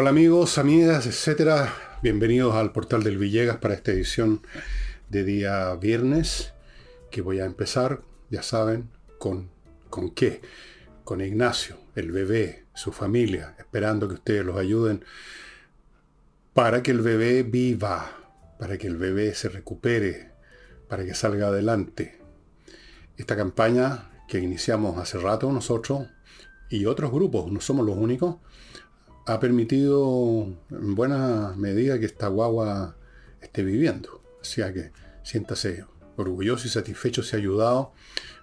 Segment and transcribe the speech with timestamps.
[0.00, 1.74] Hola amigos, amigas, etcétera.
[2.04, 4.42] Bienvenidos al portal del Villegas para esta edición
[5.08, 6.52] de día viernes
[7.10, 9.50] que voy a empezar, ya saben, con
[9.90, 10.40] con qué?
[11.02, 15.04] Con Ignacio, el bebé, su familia, esperando que ustedes los ayuden
[16.54, 18.12] para que el bebé viva,
[18.56, 20.30] para que el bebé se recupere,
[20.86, 22.20] para que salga adelante.
[23.16, 26.06] Esta campaña que iniciamos hace rato nosotros
[26.70, 28.36] y otros grupos, no somos los únicos,
[29.28, 32.96] ha permitido en buena medida que esta guagua
[33.42, 34.22] esté viviendo.
[34.40, 34.90] O sea que
[35.22, 35.84] siéntase
[36.16, 37.92] orgulloso y satisfecho si ha ayudado,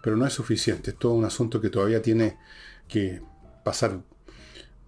[0.03, 0.91] pero no es suficiente.
[0.91, 2.38] Es todo un asunto que todavía tiene
[2.88, 3.20] que
[3.63, 3.99] pasar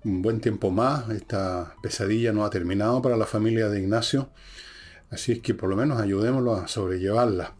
[0.03, 1.09] un buen tiempo más.
[1.09, 4.29] Esta pesadilla no ha terminado para la familia de Ignacio.
[5.09, 7.55] Así es que por lo menos ayudémoslo a sobrellevarla.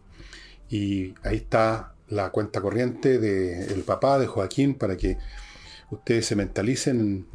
[0.70, 5.18] Y ahí está la cuenta corriente del papá, de Joaquín, para que
[5.90, 7.26] ustedes se mentalicen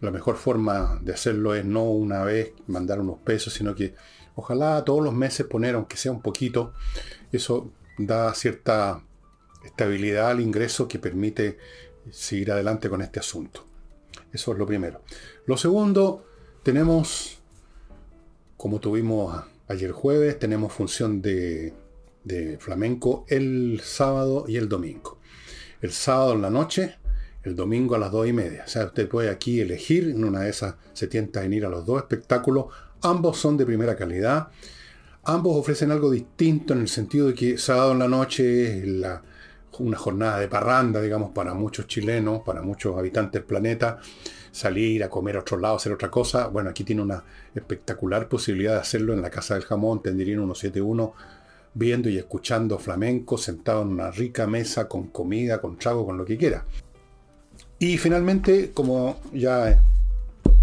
[0.00, 3.94] la mejor forma de hacerlo es no una vez mandar unos pesos, sino que
[4.34, 6.72] ojalá todos los meses poner, aunque sea un poquito,
[7.32, 9.02] eso da cierta
[9.64, 11.58] estabilidad al ingreso que permite
[12.10, 13.66] seguir adelante con este asunto.
[14.32, 15.02] Eso es lo primero.
[15.46, 16.24] Lo segundo,
[16.62, 17.38] tenemos,
[18.56, 21.74] como tuvimos ayer jueves, tenemos función de,
[22.24, 25.18] de flamenco el sábado y el domingo.
[25.82, 26.96] El sábado en la noche
[27.42, 28.64] el domingo a las dos y media.
[28.66, 31.68] O sea, usted puede aquí elegir, en una de esas se tienta en ir a
[31.68, 32.66] los dos espectáculos.
[33.02, 34.48] Ambos son de primera calidad.
[35.24, 39.04] Ambos ofrecen algo distinto en el sentido de que sábado en la noche es
[39.78, 43.98] una jornada de parranda, digamos, para muchos chilenos, para muchos habitantes del planeta.
[44.52, 46.48] Salir a comer a otro lado, hacer otra cosa.
[46.48, 47.22] Bueno, aquí tiene una
[47.54, 51.14] espectacular posibilidad de hacerlo en la Casa del Jamón, Tendirín 171,
[51.72, 56.24] viendo y escuchando flamenco, sentado en una rica mesa con comida, con trago, con lo
[56.24, 56.64] que quiera.
[57.82, 59.82] Y finalmente, como ya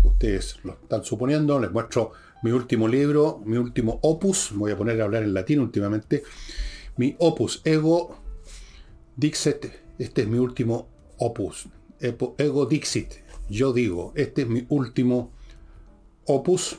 [0.03, 2.11] ustedes lo están suponiendo, les muestro
[2.43, 6.21] mi último libro, mi último opus, voy a poner a hablar en latín últimamente,
[6.97, 8.19] mi opus Ego
[9.15, 9.65] Dixit,
[9.97, 11.67] este es mi último opus,
[11.99, 13.15] Ego Dixit,
[13.49, 15.31] yo digo, este es mi último
[16.25, 16.77] opus,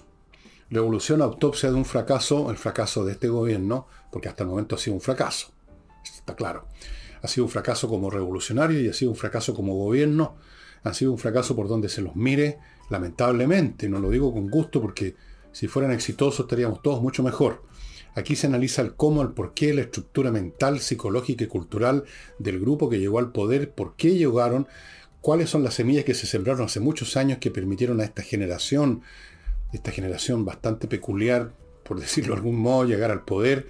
[0.70, 4.78] Revolución, autopsia de un fracaso, el fracaso de este gobierno, porque hasta el momento ha
[4.78, 5.48] sido un fracaso,
[6.04, 6.64] está claro
[7.22, 10.36] ha sido un fracaso como revolucionario y ha sido un fracaso como gobierno,
[10.82, 12.58] ha sido un fracaso por donde se los mire,
[12.90, 15.16] lamentablemente, no lo digo con gusto porque
[15.52, 17.62] si fueran exitosos estaríamos todos mucho mejor.
[18.14, 22.04] Aquí se analiza el cómo, el por qué, la estructura mental, psicológica y cultural
[22.38, 24.66] del grupo que llegó al poder, por qué llegaron,
[25.20, 29.02] cuáles son las semillas que se sembraron hace muchos años que permitieron a esta generación,
[29.72, 31.52] esta generación bastante peculiar,
[31.84, 33.66] por decirlo de algún modo, llegar al poder,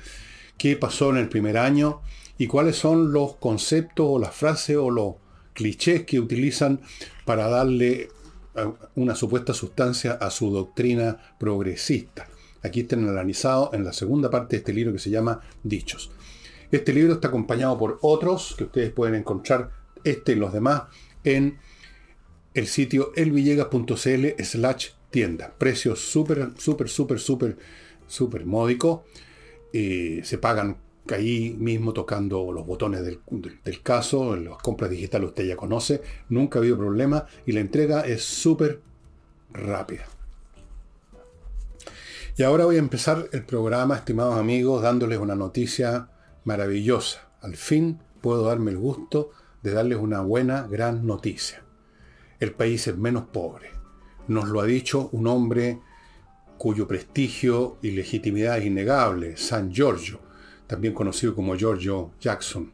[0.56, 2.00] qué pasó en el primer año,
[2.38, 5.16] y cuáles son los conceptos o las frases o los
[5.52, 6.80] clichés que utilizan
[7.24, 8.08] para darle
[8.54, 12.28] eh, una supuesta sustancia a su doctrina progresista.
[12.62, 16.10] Aquí están analizados en la segunda parte de este libro que se llama Dichos.
[16.70, 19.70] Este libro está acompañado por otros que ustedes pueden encontrar,
[20.04, 20.82] este y los demás,
[21.24, 21.58] en
[22.54, 25.54] el sitio elvillegas.cl slash tienda.
[25.56, 27.56] Precios súper, súper, súper, súper,
[28.06, 29.00] súper módicos.
[29.72, 30.76] Eh, se pagan
[31.16, 33.20] ahí mismo tocando los botones del,
[33.82, 38.02] caso, en las compras digitales usted ya conoce, nunca ha habido problema y la entrega
[38.02, 38.80] es súper
[39.52, 40.06] rápida.
[42.36, 46.08] Y ahora voy a empezar el programa, estimados amigos, dándoles una noticia
[46.44, 47.28] maravillosa.
[47.40, 49.30] Al fin puedo darme el gusto
[49.62, 51.64] de darles una buena, gran noticia.
[52.38, 53.70] El país es menos pobre.
[54.28, 55.80] Nos lo ha dicho un hombre
[56.58, 60.20] cuyo prestigio y legitimidad es innegable, San Giorgio,
[60.68, 62.72] también conocido como Giorgio Jackson.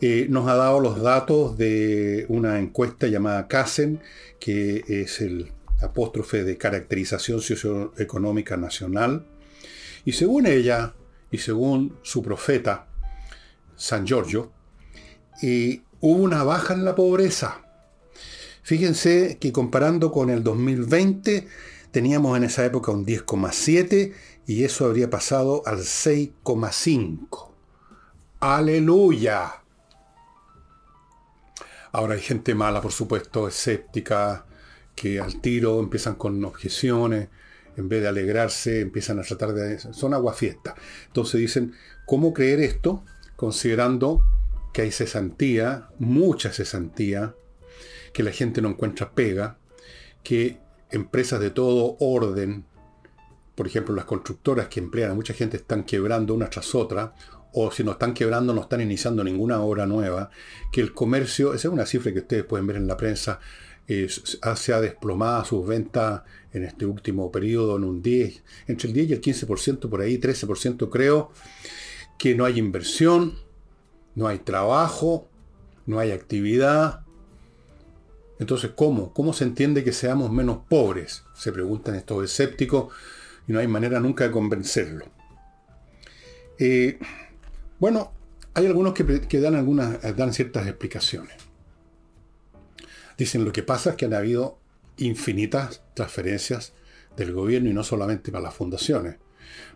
[0.00, 4.00] Eh, nos ha dado los datos de una encuesta llamada CASEN,
[4.40, 9.26] que es el apóstrofe de caracterización socioeconómica nacional.
[10.04, 10.94] Y según ella,
[11.30, 12.88] y según su profeta,
[13.76, 14.50] San Giorgio,
[15.42, 17.62] eh, hubo una baja en la pobreza.
[18.62, 21.46] Fíjense que comparando con el 2020,
[21.90, 24.12] teníamos en esa época un 10,7
[24.50, 27.52] y eso habría pasado al 6,5.
[28.40, 29.62] Aleluya.
[31.92, 34.46] Ahora hay gente mala, por supuesto, escéptica,
[34.96, 37.28] que al tiro empiezan con objeciones,
[37.76, 39.78] en vez de alegrarse, empiezan a tratar de...
[39.78, 40.74] Son aguafiestas.
[41.06, 41.72] Entonces dicen,
[42.04, 43.04] ¿cómo creer esto?
[43.36, 44.24] Considerando
[44.72, 47.36] que hay cesantía, mucha cesantía,
[48.12, 49.58] que la gente no encuentra pega,
[50.24, 50.58] que
[50.90, 52.64] empresas de todo orden,
[53.54, 57.14] por ejemplo, las constructoras que emplean a mucha gente están quebrando una tras otra,
[57.52, 60.30] o si no están quebrando, no están iniciando ninguna obra nueva,
[60.70, 63.40] que el comercio, esa es una cifra que ustedes pueden ver en la prensa,
[63.86, 69.10] se ha desplomado sus ventas en este último periodo en un 10, entre el 10
[69.10, 71.32] y el 15% por ahí, 13% creo,
[72.16, 73.34] que no hay inversión,
[74.14, 75.28] no hay trabajo,
[75.86, 77.00] no hay actividad.
[78.38, 79.12] Entonces, ¿cómo?
[79.12, 81.24] ¿Cómo se entiende que seamos menos pobres?
[81.34, 82.92] Se preguntan estos escépticos
[83.46, 85.06] y no hay manera nunca de convencerlo.
[86.58, 86.98] Eh,
[87.78, 88.12] bueno,
[88.54, 91.34] hay algunos que, dan, algunas, dan ciertas explicaciones.
[93.16, 94.58] Dicen lo que pasa es que han habido
[94.98, 96.72] infinitas transferencias
[97.16, 99.16] del gobierno y no solamente para las fundaciones.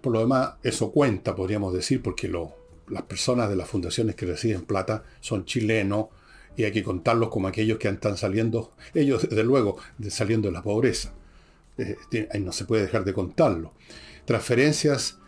[0.00, 2.28] Por lo demás, eso cuenta, podríamos decir, porque
[2.88, 6.06] las personas de las fundaciones que reciben plata son chilenos
[6.56, 9.78] y hay que contarlos como aquellos que están saliendo, ellos desde luego,
[10.08, 11.12] saliendo de la pobreza.
[12.40, 13.72] No se puede dejar de contarlo.
[14.24, 15.18] Transferencias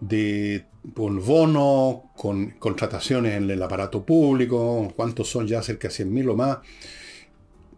[0.00, 0.66] de
[0.96, 6.36] un bono, con contrataciones en el aparato público, cuántos son ya, cerca de 100.000 o
[6.36, 6.58] más,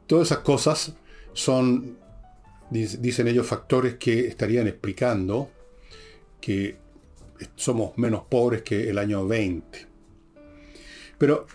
[0.08, 0.94] Todas esas cosas
[1.34, 1.98] son,
[2.70, 5.50] dicen ellos, factores que estarían explicando
[6.40, 6.78] que
[7.56, 9.86] somos menos pobres que el año 20.
[11.18, 11.46] Pero,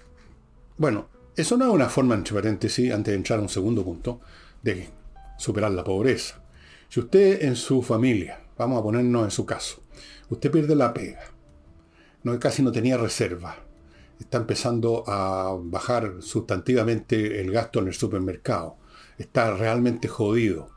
[0.78, 4.22] bueno, eso no es una forma, entre paréntesis, antes de entrar a un segundo punto,
[4.62, 4.88] de
[5.40, 6.43] superar la pobreza.
[6.94, 9.82] Si usted en su familia, vamos a ponernos en su caso,
[10.30, 11.24] usted pierde la pega,
[12.22, 13.56] no, casi no tenía reserva,
[14.20, 18.78] está empezando a bajar sustantivamente el gasto en el supermercado.
[19.18, 20.70] Está realmente jodido.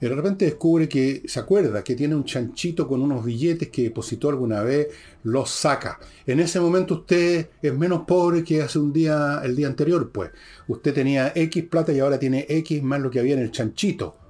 [0.00, 4.28] De repente descubre que se acuerda que tiene un chanchito con unos billetes que depositó
[4.28, 4.90] alguna vez,
[5.24, 5.98] los saca.
[6.24, 10.30] En ese momento usted es menos pobre que hace un día, el día anterior, pues.
[10.68, 14.21] Usted tenía X plata y ahora tiene X más lo que había en el chanchito.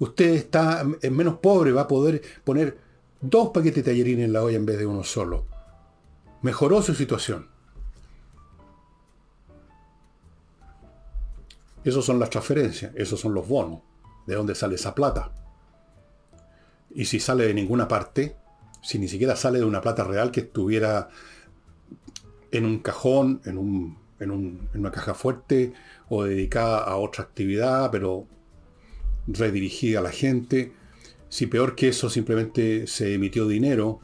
[0.00, 2.78] Usted está es menos pobre, va a poder poner
[3.20, 5.46] dos paquetes de tallerines en la olla en vez de uno solo.
[6.40, 7.48] Mejoró su situación.
[11.84, 13.80] Esos son las transferencias, esos son los bonos.
[14.26, 15.32] ¿De dónde sale esa plata?
[16.94, 18.36] Y si sale de ninguna parte,
[18.82, 21.10] si ni siquiera sale de una plata real que estuviera
[22.50, 25.74] en un cajón, en, en una caja fuerte
[26.08, 28.26] o dedicada a otra actividad, pero
[29.32, 30.72] redirigida a la gente,
[31.28, 34.00] si peor que eso simplemente se emitió dinero,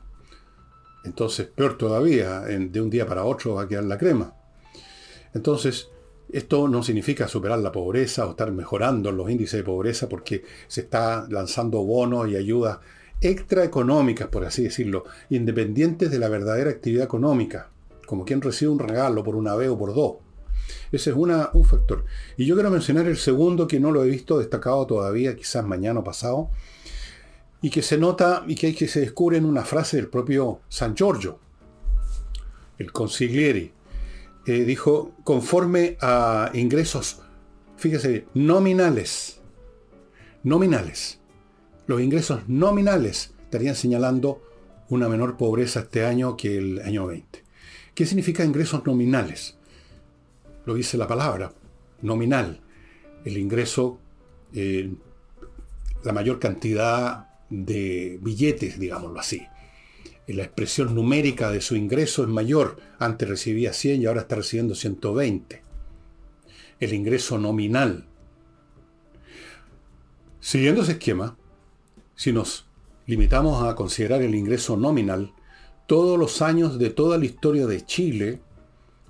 [1.05, 4.35] entonces peor todavía, de un día para otro va a quedar la crema.
[5.35, 5.89] Entonces,
[6.33, 10.83] esto no significa superar la pobreza o estar mejorando los índices de pobreza porque se
[10.83, 12.79] está lanzando bonos y ayudas
[13.21, 17.71] extraeconómicas, por así decirlo, independientes de la verdadera actividad económica,
[18.07, 20.26] como quien recibe un regalo por una vez o por dos.
[20.93, 22.05] Ese es una, un factor.
[22.37, 26.01] Y yo quiero mencionar el segundo que no lo he visto destacado todavía, quizás mañana
[26.01, 26.51] o pasado,
[27.63, 30.95] y que se nota y que, que se descubre en una frase del propio San
[30.95, 31.39] Giorgio,
[32.79, 33.73] el consigliere,
[34.47, 37.21] eh, dijo, conforme a ingresos,
[37.77, 39.41] fíjese, nominales,
[40.43, 41.19] nominales,
[41.87, 44.43] los ingresos nominales estarían señalando
[44.89, 47.45] una menor pobreza este año que el año 20.
[47.95, 49.56] ¿Qué significa ingresos nominales?
[50.67, 51.53] Lo dice la palabra,
[52.03, 52.61] nominal.
[53.25, 53.99] El ingreso,
[54.53, 54.93] eh,
[56.05, 59.47] la mayor cantidad de billetes, digámoslo así
[60.35, 62.79] la expresión numérica de su ingreso es mayor.
[62.99, 65.63] Antes recibía 100 y ahora está recibiendo 120.
[66.81, 68.07] El ingreso nominal.
[70.41, 71.37] Siguiendo ese esquema,
[72.15, 72.67] si nos
[73.07, 75.33] limitamos a considerar el ingreso nominal,
[75.87, 78.41] todos los años de toda la historia de Chile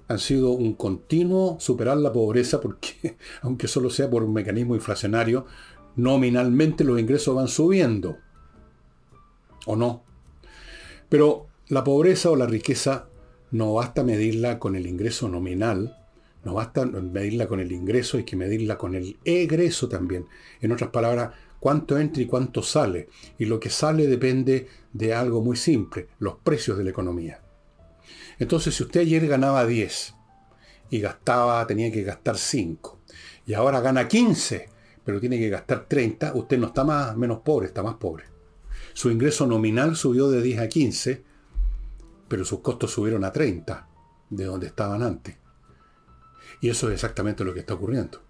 [0.08, 5.46] han sido un continuo superar la pobreza porque, aunque solo sea por un mecanismo inflacionario,
[5.96, 8.18] nominalmente los ingresos van subiendo.
[9.66, 10.02] ¿O no?
[11.08, 13.08] Pero la pobreza o la riqueza
[13.50, 15.96] no basta medirla con el ingreso nominal,
[16.44, 20.26] no basta medirla con el ingreso, hay que medirla con el egreso también.
[20.60, 23.08] En otras palabras, cuánto entra y cuánto sale.
[23.38, 27.40] Y lo que sale depende de algo muy simple, los precios de la economía.
[28.38, 30.14] Entonces, si usted ayer ganaba 10
[30.90, 33.00] y gastaba, tenía que gastar 5,
[33.46, 34.68] y ahora gana 15,
[35.04, 38.24] pero tiene que gastar 30, usted no está más, menos pobre, está más pobre.
[38.92, 41.24] Su ingreso nominal subió de 10 a 15,
[42.28, 43.88] pero sus costos subieron a 30,
[44.30, 45.36] de donde estaban antes.
[46.60, 48.22] Y eso es exactamente lo que está ocurriendo.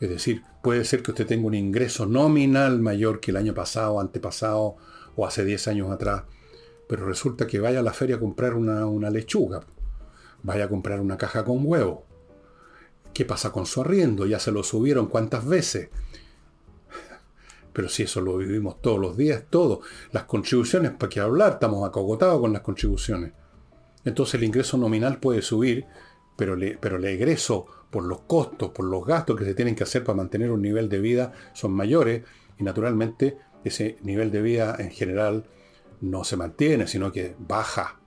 [0.00, 4.00] Es decir, puede ser que usted tenga un ingreso nominal mayor que el año pasado,
[4.00, 4.76] antepasado
[5.16, 6.24] o hace 10 años atrás,
[6.88, 9.60] pero resulta que vaya a la feria a comprar una, una lechuga,
[10.42, 12.04] vaya a comprar una caja con huevo.
[13.12, 14.26] ¿Qué pasa con su arriendo?
[14.26, 15.88] Ya se lo subieron cuántas veces.
[17.72, 19.80] Pero si eso lo vivimos todos los días, todo.
[20.12, 21.54] Las contribuciones, ¿para qué hablar?
[21.54, 23.32] Estamos acogotados con las contribuciones.
[24.04, 25.86] Entonces el ingreso nominal puede subir,
[26.36, 30.04] pero, pero el egreso por los costos, por los gastos que se tienen que hacer
[30.04, 32.24] para mantener un nivel de vida son mayores
[32.58, 35.44] y naturalmente ese nivel de vida en general
[36.10, 37.98] no se mantiene, sino que baja.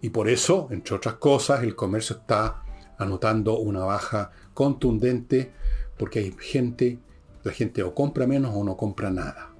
[0.00, 2.62] Y por eso, entre otras cosas, el comercio está
[2.98, 5.52] anotando una baja contundente
[5.98, 6.98] porque hay gente,
[7.42, 9.50] la gente o compra menos o no compra nada.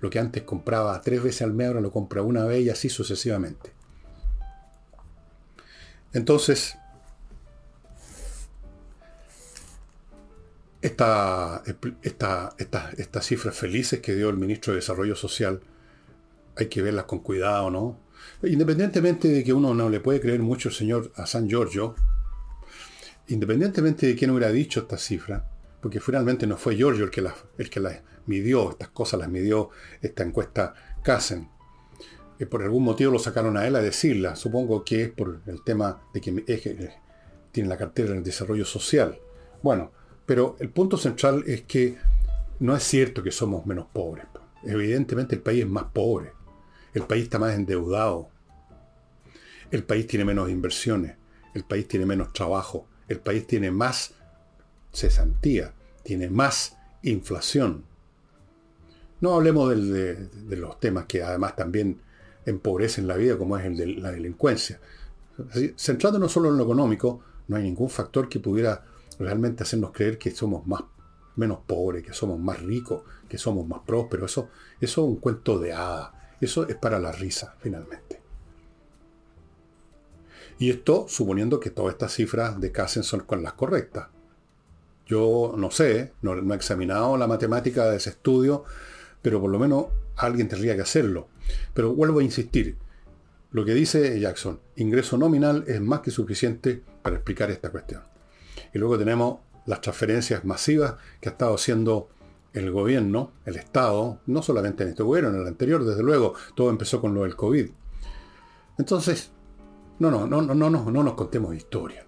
[0.00, 2.88] Lo que antes compraba tres veces al mes ahora lo compra una vez y así
[2.88, 3.72] sucesivamente.
[6.12, 6.76] Entonces,
[10.80, 11.62] estas
[12.02, 15.60] esta, cifras felices que dio el ministro de Desarrollo Social,
[16.58, 18.00] hay que verlas con cuidado, ¿no?
[18.42, 21.94] Independientemente de que uno no le puede creer mucho señor a San Giorgio,
[23.28, 25.48] independientemente de quién hubiera dicho esta cifra,
[25.80, 29.28] porque finalmente no fue Giorgio el que las el que la midió, estas cosas las
[29.28, 29.70] midió
[30.02, 31.48] esta encuesta Casen.
[32.38, 34.36] Eh, por algún motivo lo sacaron a él a decirla.
[34.36, 36.90] Supongo que es por el tema de que eh,
[37.50, 39.18] tiene la cartera en el desarrollo social.
[39.62, 39.92] Bueno,
[40.26, 41.96] pero el punto central es que
[42.60, 44.26] no es cierto que somos menos pobres.
[44.64, 46.32] Evidentemente el país es más pobre.
[46.98, 48.28] El país está más endeudado.
[49.70, 51.14] El país tiene menos inversiones.
[51.54, 52.88] El país tiene menos trabajo.
[53.06, 54.14] El país tiene más
[54.92, 55.72] cesantía.
[56.02, 57.84] Tiene más inflación.
[59.20, 62.00] No hablemos de, los temas que además también
[62.44, 64.80] empobrecen la vida, como es el de la delincuencia.
[65.76, 68.84] Centrándonos solo en lo económico, no hay ningún factor que pudiera
[69.20, 70.82] realmente hacernos creer que somos más,
[71.36, 74.32] menos pobres, que somos más ricos, que somos más prósperos.
[74.32, 74.48] Eso,
[74.80, 76.17] eso es un cuento de hada.
[76.40, 78.20] Eso es para la risa, finalmente.
[80.58, 84.08] Y esto suponiendo que todas estas cifras de Casen son con las correctas.
[85.06, 88.64] Yo no sé, no, he examinado la matemática de ese estudio,
[89.22, 91.28] pero por lo menos alguien tendría que hacerlo.
[91.74, 92.76] Pero vuelvo a insistir,
[93.52, 98.02] lo que dice Jackson, ingreso nominal es más que suficiente para explicar esta cuestión.
[98.74, 102.10] Y luego tenemos las transferencias masivas que ha estado haciendo
[102.52, 106.70] el gobierno, el Estado, no solamente en este gobierno, en el anterior, desde luego, todo
[106.70, 107.68] empezó con lo del COVID.
[108.78, 109.30] Entonces,
[109.98, 112.04] no, no, no, no, no, no, no nos contemos historia.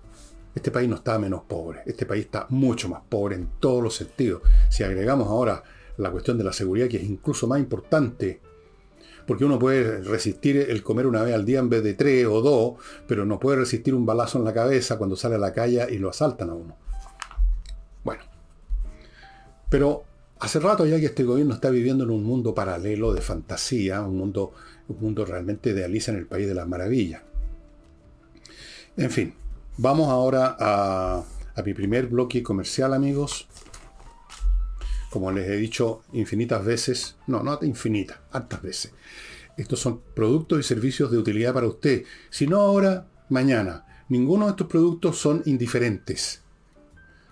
[0.54, 3.94] Este país no está menos pobre, este país está mucho más pobre en todos los
[3.94, 4.42] sentidos.
[4.68, 5.62] Si agregamos ahora
[5.96, 8.40] la cuestión de la seguridad, que es incluso más importante,
[9.26, 12.40] porque uno puede resistir el comer una vez al día en vez de tres o
[12.40, 12.74] dos,
[13.06, 15.98] pero no puede resistir un balazo en la cabeza cuando sale a la calle y
[15.98, 16.76] lo asaltan a uno.
[18.02, 18.24] Bueno,
[19.68, 20.04] pero
[20.40, 24.16] hace rato ya que este gobierno está viviendo en un mundo paralelo de fantasía, un
[24.16, 24.52] mundo,
[24.88, 27.22] un mundo realmente de en el País de las Maravillas.
[28.96, 29.34] En fin,
[29.76, 33.46] vamos ahora a, a mi primer bloque comercial, amigos
[35.10, 38.92] como les he dicho infinitas veces, no, no infinitas, hartas veces.
[39.56, 42.04] Estos son productos y servicios de utilidad para usted.
[42.30, 43.84] Si no ahora, mañana.
[44.08, 46.42] Ninguno de estos productos son indiferentes.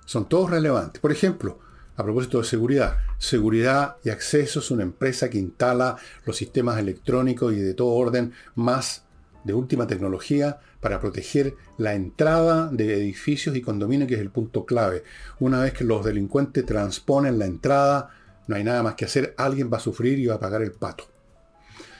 [0.04, 1.00] Son todos relevantes.
[1.00, 1.60] Por ejemplo,
[1.98, 7.52] a propósito de seguridad, Seguridad y Acceso es una empresa que instala los sistemas electrónicos
[7.52, 9.02] y de todo orden más
[9.42, 14.64] de última tecnología para proteger la entrada de edificios y condominios, que es el punto
[14.64, 15.02] clave.
[15.40, 18.10] Una vez que los delincuentes transponen la entrada,
[18.46, 20.70] no hay nada más que hacer, alguien va a sufrir y va a pagar el
[20.70, 21.04] pato.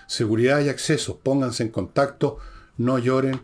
[0.07, 2.38] Seguridad y acceso, pónganse en contacto,
[2.76, 3.40] no lloren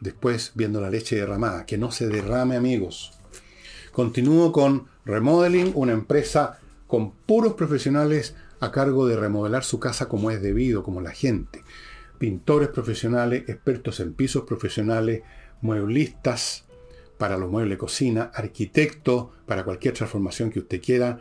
[0.00, 3.15] después viendo la leche derramada, que no se derrame amigos.
[3.96, 10.30] Continúo con Remodeling, una empresa con puros profesionales a cargo de remodelar su casa como
[10.30, 11.64] es debido, como la gente.
[12.18, 15.22] Pintores profesionales, expertos en pisos profesionales,
[15.62, 16.66] mueblistas
[17.16, 21.18] para los muebles de cocina, arquitectos para cualquier transformación que usted quiera,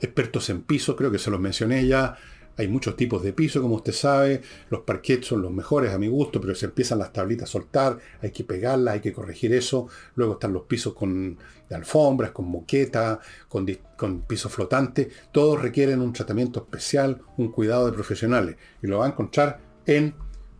[0.00, 2.16] expertos en pisos, creo que se los mencioné ya,
[2.56, 4.42] hay muchos tipos de piso, como usted sabe.
[4.68, 7.98] Los parquets son los mejores a mi gusto, pero se empiezan las tablitas a soltar,
[8.20, 9.88] hay que pegarlas, hay que corregir eso.
[10.14, 11.38] Luego están los pisos con
[11.68, 13.66] de alfombras, con moqueta, con,
[13.96, 15.08] con piso flotante.
[15.32, 18.56] Todos requieren un tratamiento especial, un cuidado de profesionales.
[18.82, 20.14] Y lo va a encontrar en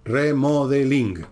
[0.04, 1.26] Remodeling.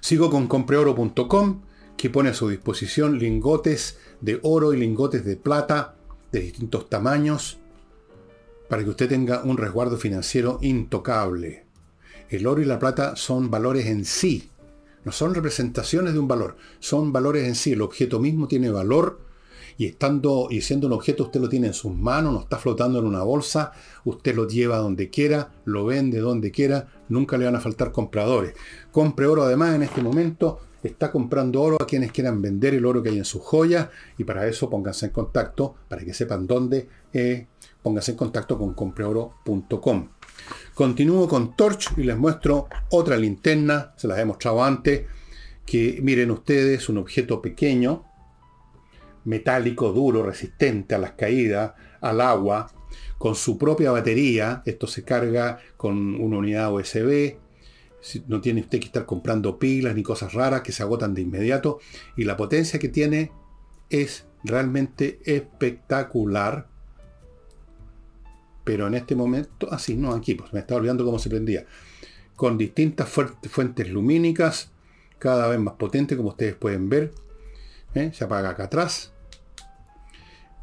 [0.00, 1.62] Sigo con compreoro.com,
[1.96, 5.96] que pone a su disposición lingotes de oro y lingotes de plata
[6.32, 7.59] de distintos tamaños
[8.70, 11.64] para que usted tenga un resguardo financiero intocable.
[12.28, 14.48] El oro y la plata son valores en sí,
[15.04, 17.72] no son representaciones de un valor, son valores en sí.
[17.72, 19.22] El objeto mismo tiene valor
[19.76, 23.00] y estando y siendo un objeto usted lo tiene en sus manos, no está flotando
[23.00, 23.72] en una bolsa,
[24.04, 28.54] usted lo lleva donde quiera, lo vende donde quiera, nunca le van a faltar compradores.
[28.92, 33.02] Compre oro además en este momento, está comprando oro a quienes quieran vender el oro
[33.02, 36.88] que hay en sus joyas y para eso pónganse en contacto para que sepan dónde
[37.12, 37.48] eh,
[37.82, 40.08] póngase en contacto con compreoro.com.
[40.74, 45.06] Continúo con Torch y les muestro otra linterna, se las he mostrado antes,
[45.66, 48.04] que miren ustedes un objeto pequeño,
[49.24, 52.72] metálico, duro, resistente a las caídas, al agua,
[53.18, 54.62] con su propia batería.
[54.64, 57.36] Esto se carga con una unidad USB.
[58.28, 61.80] No tiene usted que estar comprando pilas ni cosas raras que se agotan de inmediato.
[62.16, 63.30] Y la potencia que tiene
[63.90, 66.69] es realmente espectacular.
[68.70, 71.66] Pero en este momento, así, no, aquí, pues me estaba olvidando cómo se prendía.
[72.36, 74.70] Con distintas fuentes lumínicas,
[75.18, 77.12] cada vez más potente, como ustedes pueden ver.
[77.96, 78.12] ¿eh?
[78.14, 79.10] Se apaga acá atrás.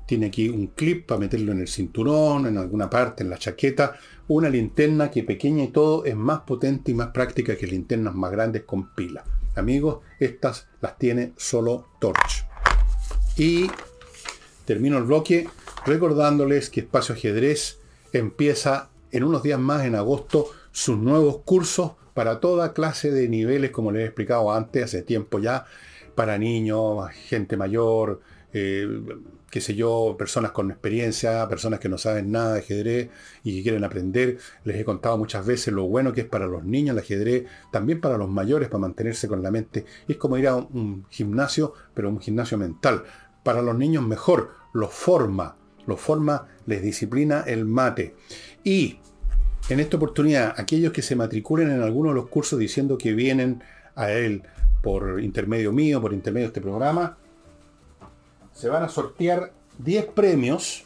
[0.06, 3.98] Tiene aquí un clip para meterlo en el cinturón, en alguna parte, en la chaqueta.
[4.30, 8.32] Una linterna que pequeña y todo es más potente y más práctica que linternas más
[8.32, 9.26] grandes con pila.
[9.58, 12.46] Amigos, estas las tiene solo Torch.
[13.36, 13.70] Y
[14.64, 15.50] termino el bloque
[15.86, 17.80] recordándoles que Espacio Ajedrez
[18.14, 23.72] empieza en unos días más, en agosto, sus nuevos cursos para toda clase de niveles,
[23.72, 25.66] como les he explicado antes, hace tiempo ya,
[26.16, 28.22] para niños, gente mayor,
[28.54, 28.88] eh,
[29.50, 33.10] qué sé yo, personas con experiencia, personas que no saben nada de ajedrez
[33.44, 34.38] y que quieren aprender.
[34.64, 38.02] Les he contado muchas veces lo bueno que es para los niños el ajedrez, también
[38.02, 39.86] para los mayores, para mantenerse con la mente.
[40.08, 43.04] Es como ir a un gimnasio, pero un gimnasio mental.
[43.44, 48.14] Para los niños mejor, los forma, los forma, les disciplina el mate.
[48.64, 49.00] Y
[49.70, 53.64] en esta oportunidad, aquellos que se matriculen en alguno de los cursos diciendo que vienen
[53.96, 54.44] a él
[54.84, 57.18] por intermedio mío, por intermedio de este programa,
[58.54, 60.84] se van a sortear 10 premios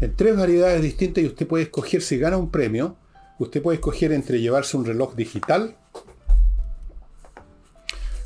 [0.00, 2.96] en tres variedades distintas y usted puede escoger si gana un premio.
[3.38, 5.76] Usted puede escoger entre llevarse un reloj digital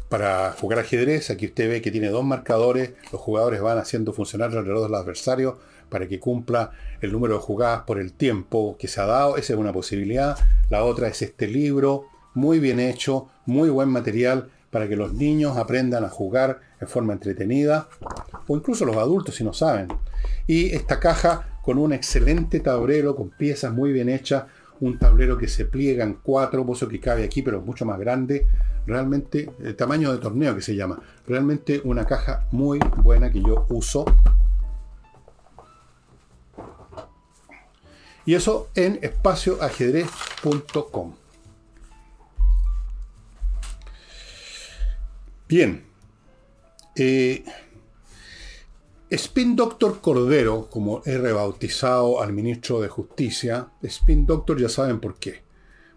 [0.09, 1.31] para jugar ajedrez.
[1.31, 2.93] Aquí usted ve que tiene dos marcadores.
[3.13, 7.41] Los jugadores van haciendo funcionar el reloj del adversario para que cumpla el número de
[7.41, 9.37] jugadas por el tiempo que se ha dado.
[9.37, 10.37] Esa es una posibilidad.
[10.71, 15.57] La otra es este libro, muy bien hecho, muy buen material para que los niños
[15.57, 17.89] aprendan a jugar en forma entretenida,
[18.47, 19.89] o incluso los adultos si no saben.
[20.47, 24.45] Y esta caja con un excelente tablero, con piezas muy bien hechas,
[24.81, 28.47] un tablero que se pliega en cuatro, pozo que cabe aquí, pero mucho más grande,
[28.87, 33.67] realmente, el tamaño de torneo que se llama, realmente una caja muy buena que yo
[33.71, 34.05] uso
[38.27, 41.15] Y eso en espacioajedrez.com.
[45.49, 45.85] Bien.
[46.97, 47.45] Eh,
[49.09, 55.21] Spin Doctor Cordero, como he rebautizado al ministro de Justicia, Spin Doctor ya saben por
[55.21, 55.45] qué.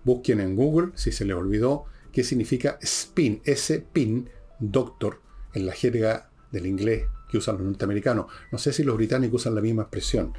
[0.04, 5.20] Busquen en Google, si se les olvidó, qué significa Spin, S-Pin Doctor,
[5.54, 8.26] en la jerga del inglés que usan los norteamericanos.
[8.52, 10.34] No sé si los británicos usan la misma expresión.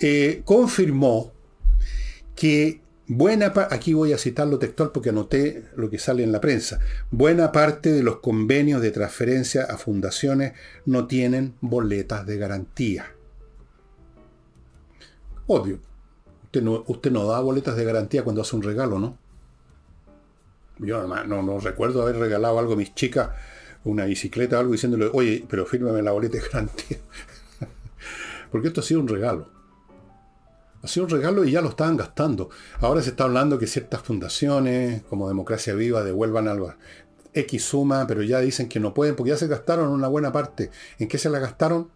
[0.00, 1.32] Eh, confirmó
[2.36, 6.40] que buena parte, aquí voy a citarlo textual porque anoté lo que sale en la
[6.40, 6.78] prensa,
[7.10, 10.52] buena parte de los convenios de transferencia a fundaciones
[10.86, 13.06] no tienen boletas de garantía.
[15.48, 15.80] Obvio,
[16.44, 19.18] usted no, usted no da boletas de garantía cuando hace un regalo, ¿no?
[20.78, 23.30] Yo además no, no recuerdo haber regalado algo a mis chicas,
[23.84, 26.98] una bicicleta o algo, diciéndole, oye, pero fírmame la boleta de garantía.
[28.52, 29.57] Porque esto ha sido un regalo.
[30.82, 32.50] Ha sido un regalo y ya lo estaban gastando.
[32.80, 36.72] Ahora se está hablando que ciertas fundaciones, como Democracia Viva, devuelvan algo.
[37.34, 40.70] X suma, pero ya dicen que no pueden porque ya se gastaron una buena parte.
[40.98, 41.90] ¿En qué se la gastaron?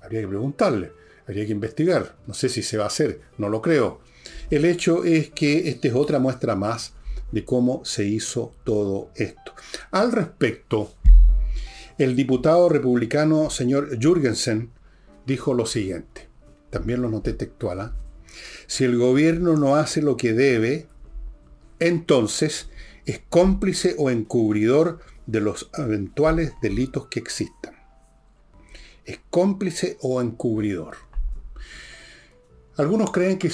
[0.00, 0.92] Habría que preguntarle,
[1.26, 2.16] habría que investigar.
[2.26, 4.00] No sé si se va a hacer, no lo creo.
[4.50, 6.94] El hecho es que esta es otra muestra más
[7.30, 9.54] de cómo se hizo todo esto.
[9.92, 10.92] Al respecto,
[11.96, 14.70] el diputado republicano señor Jürgensen
[15.26, 16.33] dijo lo siguiente
[16.74, 17.96] también lo noté textual, ¿ah?
[18.66, 20.88] si el gobierno no hace lo que debe,
[21.78, 22.68] entonces
[23.06, 27.76] es cómplice o encubridor de los eventuales delitos que existan.
[29.04, 30.96] Es cómplice o encubridor.
[32.76, 33.52] Algunos creen que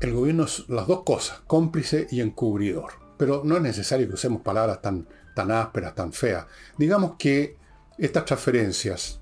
[0.00, 2.92] el gobierno es las dos cosas, cómplice y encubridor.
[3.16, 6.44] Pero no es necesario que usemos palabras tan, tan ásperas, tan feas.
[6.76, 7.56] Digamos que
[7.96, 9.20] estas transferencias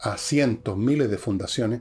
[0.00, 1.80] a cientos, miles de fundaciones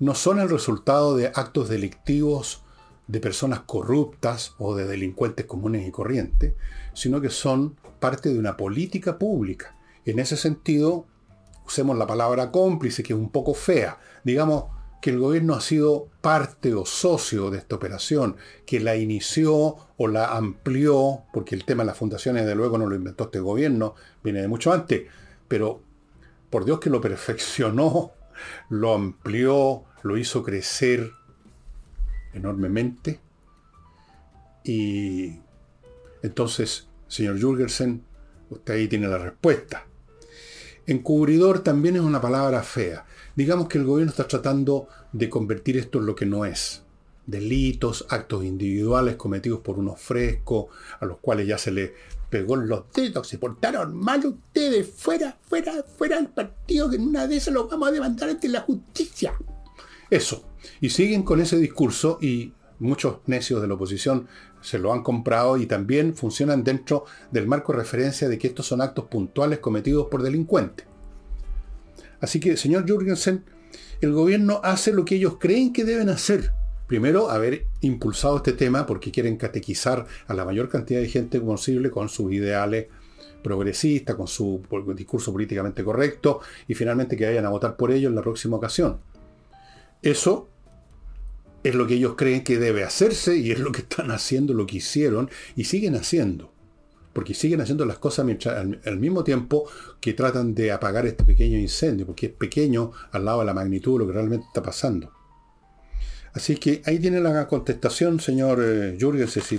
[0.00, 2.62] no son el resultado de actos delictivos
[3.06, 6.54] de personas corruptas o de delincuentes comunes y corrientes,
[6.94, 9.76] sino que son parte de una política pública.
[10.06, 11.06] En ese sentido,
[11.66, 13.98] usemos la palabra cómplice, que es un poco fea.
[14.24, 14.64] Digamos
[15.02, 20.08] que el gobierno ha sido parte o socio de esta operación, que la inició o
[20.08, 23.94] la amplió, porque el tema de las fundaciones, de luego, no lo inventó este gobierno,
[24.24, 25.02] viene de mucho antes,
[25.46, 25.82] pero
[26.48, 28.12] por Dios que lo perfeccionó,
[28.70, 31.12] lo amplió, lo hizo crecer
[32.32, 33.20] enormemente
[34.64, 35.40] y
[36.22, 38.04] entonces Señor Jurgensen,
[38.50, 39.84] usted ahí tiene la respuesta.
[40.86, 43.04] Encubridor también es una palabra fea.
[43.34, 46.82] Digamos que el gobierno está tratando de convertir esto en lo que no es.
[47.26, 50.66] Delitos, actos individuales cometidos por unos frescos,
[51.00, 51.94] a los cuales ya se le
[52.28, 57.26] pegó los dedos, se portaron mal ustedes, fuera, fuera, fuera del partido, que en una
[57.26, 59.34] de esas los vamos a demandar ante la justicia.
[60.10, 60.44] Eso.
[60.80, 64.26] Y siguen con ese discurso y muchos necios de la oposición
[64.60, 68.66] se lo han comprado y también funcionan dentro del marco de referencia de que estos
[68.66, 70.86] son actos puntuales cometidos por delincuentes.
[72.20, 73.44] Así que, señor Jürgensen,
[74.00, 76.52] el gobierno hace lo que ellos creen que deben hacer.
[76.86, 81.90] Primero, haber impulsado este tema porque quieren catequizar a la mayor cantidad de gente posible
[81.90, 82.88] con sus ideales
[83.42, 84.62] progresistas, con su
[84.94, 88.98] discurso políticamente correcto y finalmente que vayan a votar por ello en la próxima ocasión.
[90.02, 90.48] Eso
[91.62, 94.66] es lo que ellos creen que debe hacerse y es lo que están haciendo, lo
[94.66, 96.52] que hicieron y siguen haciendo.
[97.12, 99.68] Porque siguen haciendo las cosas al, mismo tiempo
[100.00, 103.94] que tratan de apagar este pequeño incendio, porque es pequeño al lado de la magnitud
[103.94, 105.12] de lo que realmente está pasando.
[106.32, 109.58] Así que ahí tiene la contestación, señor eh, Jürgensen, si,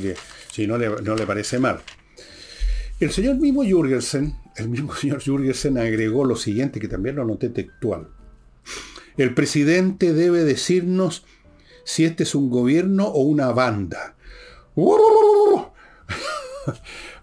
[0.50, 1.82] si no, le, no le parece mal.
[3.02, 7.50] El señor mismo Jürgensen, el mismo señor Jürgensen agregó lo siguiente, que también lo noté
[7.50, 8.08] textual.
[9.22, 11.26] El presidente debe decirnos
[11.84, 14.16] si este es un gobierno o una banda.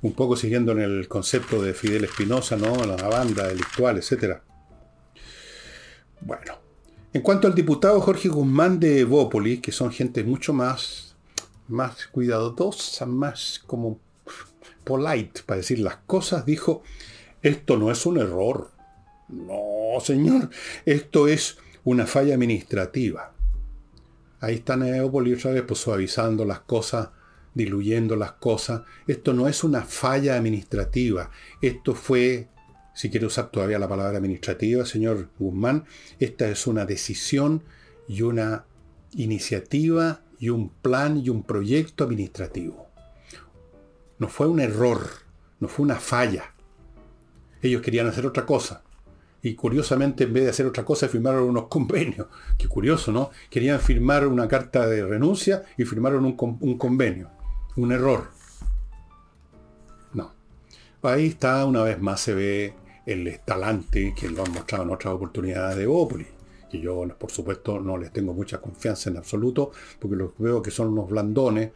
[0.03, 2.85] un poco siguiendo en el concepto de Fidel Espinosa, ¿no?
[2.85, 4.39] La banda delictual, etc.
[6.21, 6.61] Bueno,
[7.13, 11.17] en cuanto al diputado Jorge Guzmán de Evópolis, que son gente mucho más,
[11.67, 13.99] más cuidadosa, más como
[14.85, 16.85] polite para decir las cosas, dijo,
[17.43, 18.71] esto no es un error.
[19.29, 20.49] No, señor,
[20.87, 21.59] esto es
[21.89, 23.33] una falla administrativa.
[24.41, 27.09] Ahí está Neopoli otra vez pues, suavizando las cosas,
[27.55, 28.83] diluyendo las cosas.
[29.07, 31.31] Esto no es una falla administrativa.
[31.63, 32.49] Esto fue,
[32.95, 35.87] si quiere usar todavía la palabra administrativa, señor Guzmán,
[36.19, 37.65] esta es una decisión
[38.07, 38.67] y una
[39.13, 42.87] iniciativa y un plan y un proyecto administrativo.
[44.19, 45.09] No fue un error,
[45.59, 46.55] no fue una falla.
[47.63, 48.83] Ellos querían hacer otra cosa
[49.43, 52.27] y curiosamente en vez de hacer otra cosa firmaron unos convenios.
[52.57, 53.31] Qué curioso, ¿no?
[53.51, 57.31] Querían firmar una carta de renuncia y firmaron un, convenio.
[57.77, 58.31] Un error.
[60.13, 60.33] No.
[61.03, 62.75] Ahí está, una vez más se ve
[63.07, 66.27] el talante que lo han mostrado en otras oportunidades de Opoli.
[66.71, 70.71] Que yo, por supuesto, no les tengo mucha confianza en absoluto, porque los veo que
[70.71, 71.71] son unos blandones,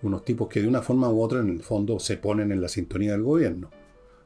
[0.00, 2.68] unos tipos que de una forma u otra en el fondo se ponen en la
[2.68, 3.68] sintonía del gobierno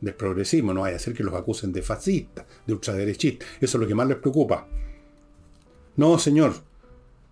[0.02, 3.48] del progresismo, no vaya a ser que los acusen de fascistas, de ultraderechistas.
[3.60, 4.68] Eso es lo que más les preocupa.
[5.96, 6.54] No, señor,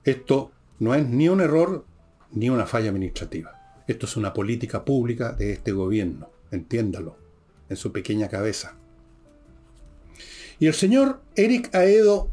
[0.05, 1.85] esto no es ni un error
[2.31, 3.83] ni una falla administrativa.
[3.87, 7.17] Esto es una política pública de este gobierno, entiéndalo,
[7.69, 8.77] en su pequeña cabeza.
[10.61, 12.31] Y el señor Eric Aedo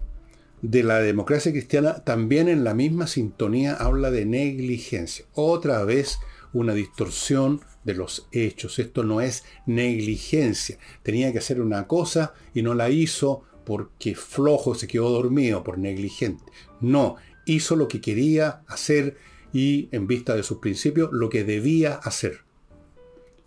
[0.62, 5.26] de la democracia cristiana también en la misma sintonía habla de negligencia.
[5.34, 6.20] Otra vez
[6.54, 8.80] una distorsión de los hechos.
[8.80, 10.78] Esto no es negligencia.
[11.04, 15.78] Tenía que hacer una cosa y no la hizo porque flojo se quedó dormido, por
[15.78, 16.44] negligente.
[16.80, 19.18] No, hizo lo que quería hacer
[19.52, 22.42] y en vista de sus principios lo que debía hacer.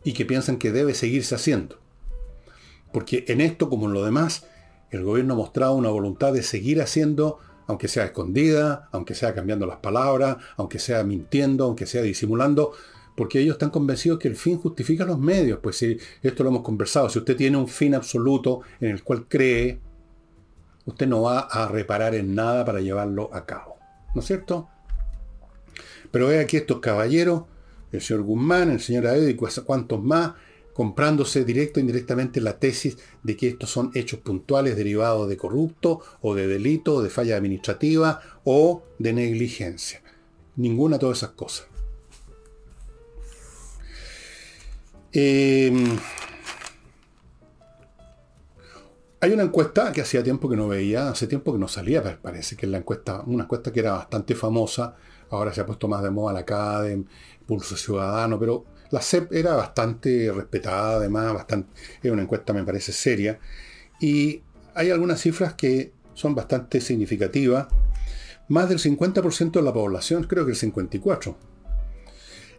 [0.05, 1.79] Y que piensan que debe seguirse haciendo.
[2.93, 4.47] Porque en esto, como en lo demás,
[4.91, 9.66] el gobierno ha mostrado una voluntad de seguir haciendo, aunque sea escondida, aunque sea cambiando
[9.66, 12.73] las palabras, aunque sea mintiendo, aunque sea disimulando,
[13.16, 15.59] porque ellos están convencidos que el fin justifica los medios.
[15.62, 19.27] Pues si esto lo hemos conversado, si usted tiene un fin absoluto en el cual
[19.29, 19.79] cree,
[20.87, 23.77] usted no va a reparar en nada para llevarlo a cabo.
[24.14, 24.68] ¿No es cierto?
[26.11, 27.42] Pero ve aquí estos caballeros,
[27.92, 30.33] el señor Guzmán, el señor Aedo y cuantos más,
[30.81, 36.01] comprándose directo e indirectamente la tesis de que estos son hechos puntuales derivados de corrupto
[36.23, 40.03] o de delito, o de falla administrativa o de negligencia.
[40.57, 41.66] Ninguna de todas esas cosas.
[45.12, 45.99] Em,
[49.21, 52.57] hay una encuesta que hacía tiempo que no veía, hace tiempo que no salía, parece
[52.57, 54.97] que es la encuesta, una encuesta que era bastante famosa,
[55.29, 57.05] ahora se ha puesto más de moda la CADEM,
[57.45, 61.70] Pulso Ciudadano, pero la CEP era bastante respetada, además, bastante,
[62.03, 63.38] es una encuesta me parece seria,
[64.00, 64.42] y
[64.74, 67.68] hay algunas cifras que son bastante significativas.
[68.48, 71.37] Más del 50% de la población, creo que el 54%,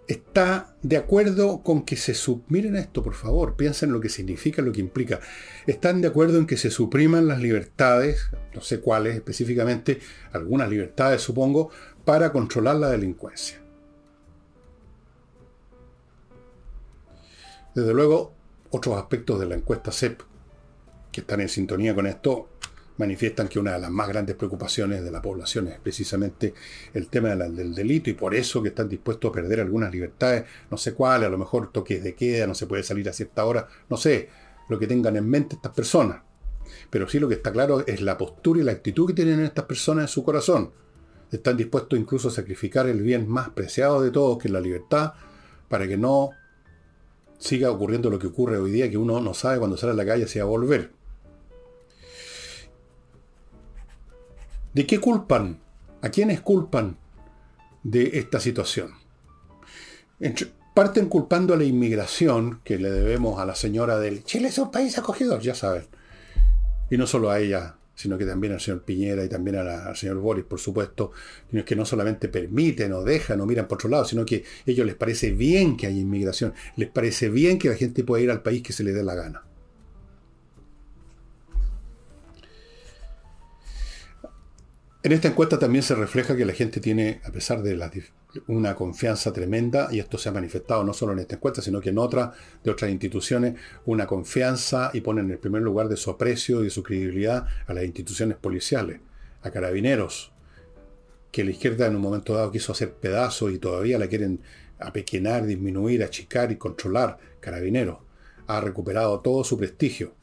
[0.08, 2.15] está de acuerdo con que se
[2.48, 5.20] miren esto, por favor, piensen lo que significa, lo que implica.
[5.67, 10.00] Están de acuerdo en que se supriman las libertades, no sé cuáles específicamente,
[10.32, 11.70] algunas libertades supongo,
[12.06, 13.61] para controlar la delincuencia.
[17.74, 18.34] Desde luego,
[18.70, 20.22] otros aspectos de la encuesta CEP
[21.12, 22.50] que están en sintonía con esto
[22.98, 26.54] manifiestan que una de las más grandes preocupaciones de la población es precisamente
[26.94, 30.78] el tema del delito y por eso que están dispuestos a perder algunas libertades, no
[30.78, 33.68] sé cuáles, a lo mejor toques de queda, no se puede salir a cierta hora,
[33.90, 34.30] no sé,
[34.70, 36.22] lo que tengan en mente estas personas.
[36.90, 39.66] Pero sí lo que está claro es la postura y la actitud que tienen estas
[39.66, 40.72] personas en su corazón.
[41.32, 45.14] Están dispuestos incluso a sacrificar el bien más preciado de todos, que es la libertad,
[45.70, 46.32] para que no
[47.42, 50.06] siga ocurriendo lo que ocurre hoy día, que uno no sabe cuando sale a la
[50.06, 50.92] calle si va a volver.
[54.74, 55.60] ¿De qué culpan?
[56.02, 56.98] ¿A quiénes culpan
[57.84, 58.94] de esta situación?
[60.74, 64.72] Parten culpando a la inmigración que le debemos a la señora del Chile es un
[64.72, 65.88] país acogedor, ya saben.
[66.90, 70.18] Y no solo a ella, sino que también al señor Piñera y también al señor
[70.18, 71.12] Boris, por supuesto,
[71.52, 74.72] es que no solamente permiten o dejan o miran por otro lado, sino que a
[74.72, 78.32] ellos les parece bien que haya inmigración, les parece bien que la gente pueda ir
[78.32, 79.44] al país que se le dé la gana.
[85.04, 87.76] En esta encuesta también se refleja que la gente tiene, a pesar de
[88.46, 91.90] una confianza tremenda, y esto se ha manifestado no solo en esta encuesta, sino que
[91.90, 96.12] en otras de otras instituciones, una confianza y ponen en el primer lugar de su
[96.12, 99.00] aprecio y de su credibilidad a las instituciones policiales,
[99.42, 100.34] a carabineros,
[101.32, 104.42] que la izquierda en un momento dado quiso hacer pedazos y todavía la quieren
[104.78, 107.18] apequenar, disminuir, achicar y controlar.
[107.40, 107.98] Carabineros
[108.46, 110.14] ha recuperado todo su prestigio.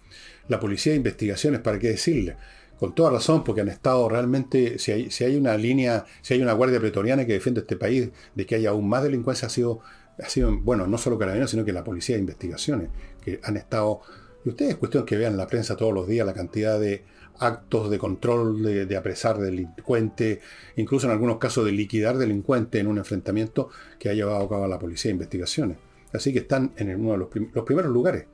[0.47, 2.37] La policía de investigaciones, ¿para qué decirle?
[2.79, 6.43] Con toda razón, porque han estado realmente, si hay, si hay una línea, si hay
[6.43, 9.81] una guardia pretoriana que defiende este país de que haya aún más delincuencia, ha sido,
[10.19, 12.91] ha sido bueno, no solo carabineros, sino que la policía de investigaciones,
[13.25, 14.01] que han estado,
[14.45, 17.05] y ustedes es cuestión que vean la prensa todos los días la cantidad de
[17.41, 20.41] actos de control, de, apresar delincuentes,
[20.77, 24.67] incluso en algunos casos de liquidar delincuentes en un enfrentamiento que ha llevado a cabo
[24.67, 25.79] la policía de investigaciones.
[26.13, 28.27] Así que están en uno de los, los primeros lugares.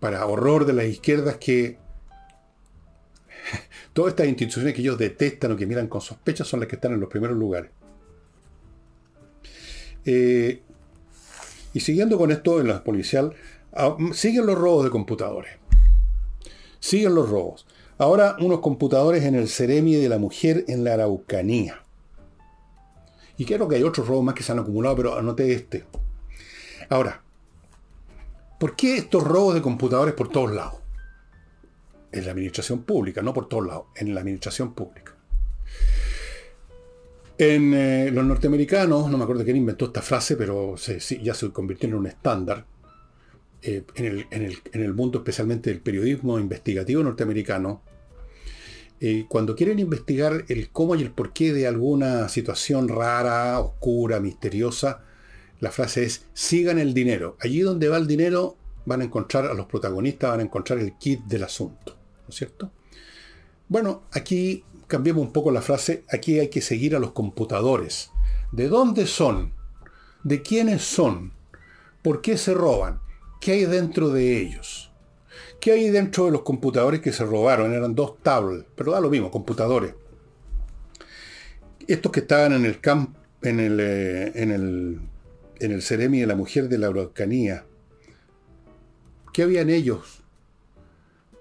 [0.00, 1.78] Para horror de las izquierdas que
[3.92, 6.92] Todas estas instituciones que ellos detestan o que miran con sospecha son las que están
[6.92, 7.70] en los primeros lugares.
[10.04, 10.62] Eh,
[11.74, 13.34] y siguiendo con esto en la policial,
[13.72, 15.52] ah, siguen los robos de computadores.
[16.80, 17.66] Siguen los robos.
[17.98, 21.82] Ahora unos computadores en el Ceremi de la Mujer en la Araucanía.
[23.36, 25.84] Y creo que hay otros robos más que se han acumulado, pero anoté este.
[26.88, 27.22] Ahora,
[28.58, 30.80] ¿por qué estos robos de computadores por todos lados?
[32.12, 35.14] En la administración pública, no por todos lados, en la administración pública.
[37.38, 41.88] En eh, los norteamericanos, no me acuerdo quién inventó esta frase, pero ya se convirtió
[41.88, 42.66] en un estándar,
[43.62, 47.82] eh, en, el, mundo especialmente del periodismo investigativo norteamericano,
[49.00, 55.04] eh, cuando quieren investigar el cómo y el porqué de alguna situación rara, oscura, misteriosa,
[55.60, 57.36] la frase es, sigan el dinero.
[57.40, 60.96] Allí donde va el dinero van a encontrar a los protagonistas, van a encontrar el
[60.98, 61.97] kit del asunto.
[62.28, 62.70] ¿No es cierto?
[63.68, 68.10] Bueno, aquí cambiamos un poco la frase, aquí hay que seguir a los computadores.
[68.52, 69.54] ¿De dónde son?
[70.24, 71.32] ¿De quiénes son?
[72.02, 73.00] ¿Por qué se roban?
[73.40, 74.92] ¿Qué hay dentro de ellos?
[75.58, 77.72] ¿Qué hay dentro de los computadores que se robaron?
[77.72, 79.94] Eran dos tablets, pero da lo mismo, computadores.
[81.86, 85.00] Estos que estaban en el camp, en el, eh, en el,
[85.60, 87.64] en el Ceremi de la Mujer de la Araucanía.
[89.32, 90.17] ¿Qué había en ellos?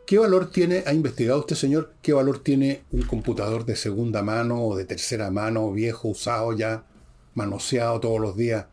[0.08, 4.64] ¿Qué valor tiene, ha investigado usted, señor, qué valor tiene un computador de segunda mano
[4.64, 6.86] o de tercera mano, viejo, usado ya,
[7.34, 8.68] manoseado todos los días?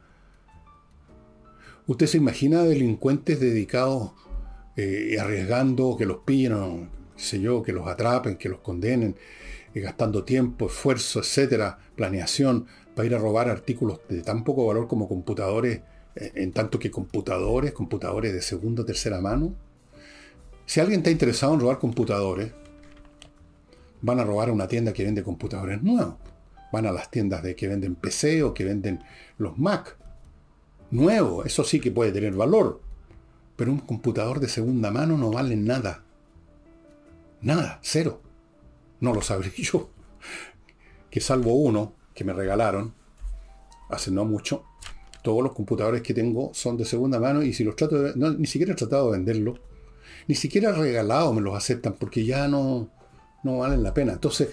[1.88, 4.12] ¿Usted se imagina delincuentes dedicados
[4.76, 9.16] eh, arriesgando que los pillen o sé yo, que los atrapen, que los condenen,
[9.74, 14.86] eh, gastando tiempo, esfuerzo, etcétera, planeación, para ir a robar artículos de tan poco valor
[14.86, 15.80] como computadores,
[16.14, 19.56] eh, en tanto que computadores, computadores de segunda o tercera mano?
[20.66, 22.52] Si alguien está interesado en robar computadores,
[24.02, 26.14] van a robar a una tienda que vende computadores nuevos.
[26.72, 29.02] Van a las tiendas de que venden PC o que venden
[29.38, 29.96] los Mac.
[30.90, 32.80] Nuevo, eso sí que puede tener valor.
[33.56, 36.02] Pero un computador de segunda mano no vale nada.
[37.40, 38.20] Nada, cero.
[39.00, 39.90] No lo sabré yo.
[41.10, 42.94] Que salvo uno que me regalaron
[43.88, 44.64] hace no mucho,
[45.22, 48.46] todos los computadores que tengo son de segunda mano y si los trato de, ni
[48.46, 49.60] siquiera he tratado de venderlos
[50.26, 52.88] ni siquiera regalado me los aceptan porque ya no,
[53.42, 54.12] no valen la pena.
[54.12, 54.50] Entonces,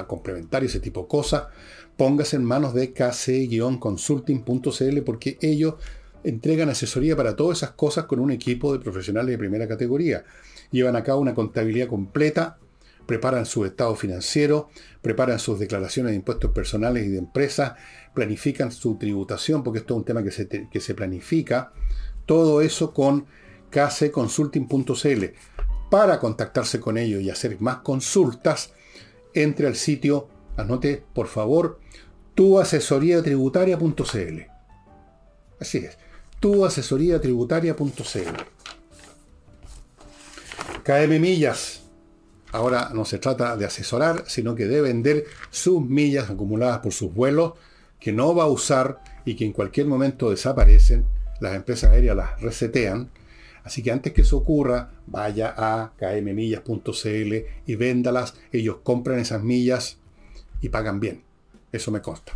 [0.08, 1.48] complementarios, ese tipo de cosas.
[1.98, 5.76] Póngase en manos de kc-consulting.cl porque ellos
[6.24, 10.24] entregan asesoría para todas esas cosas con un equipo de profesionales de primera categoría.
[10.72, 12.58] Llevan a cabo una contabilidad completa,
[13.06, 14.70] preparan su estado financiero,
[15.02, 17.74] preparan sus declaraciones de impuestos personales y de empresas,
[18.14, 21.74] planifican su tributación, porque esto es un tema que se, que se planifica.
[22.26, 23.26] Todo eso con
[23.70, 25.26] kcconsulting.cl.
[25.92, 28.74] Para contactarse con ellos y hacer más consultas,
[29.34, 30.28] entre al sitio,
[30.58, 31.80] anote por favor,
[32.36, 34.42] tuasesoriatributaria.cl.
[35.60, 35.98] Así es
[36.44, 38.44] tuasesoriatributaria.cl.
[40.84, 41.84] KM Millas.
[42.52, 47.14] Ahora no se trata de asesorar, sino que de vender sus millas acumuladas por sus
[47.14, 47.54] vuelos
[47.98, 51.06] que no va a usar y que en cualquier momento desaparecen.
[51.40, 53.10] Las empresas aéreas las resetean.
[53.64, 58.34] Así que antes que eso ocurra, vaya a kmmillas.cl y véndalas.
[58.52, 59.98] Ellos compran esas millas
[60.60, 61.24] y pagan bien.
[61.74, 62.32] Eso me consta.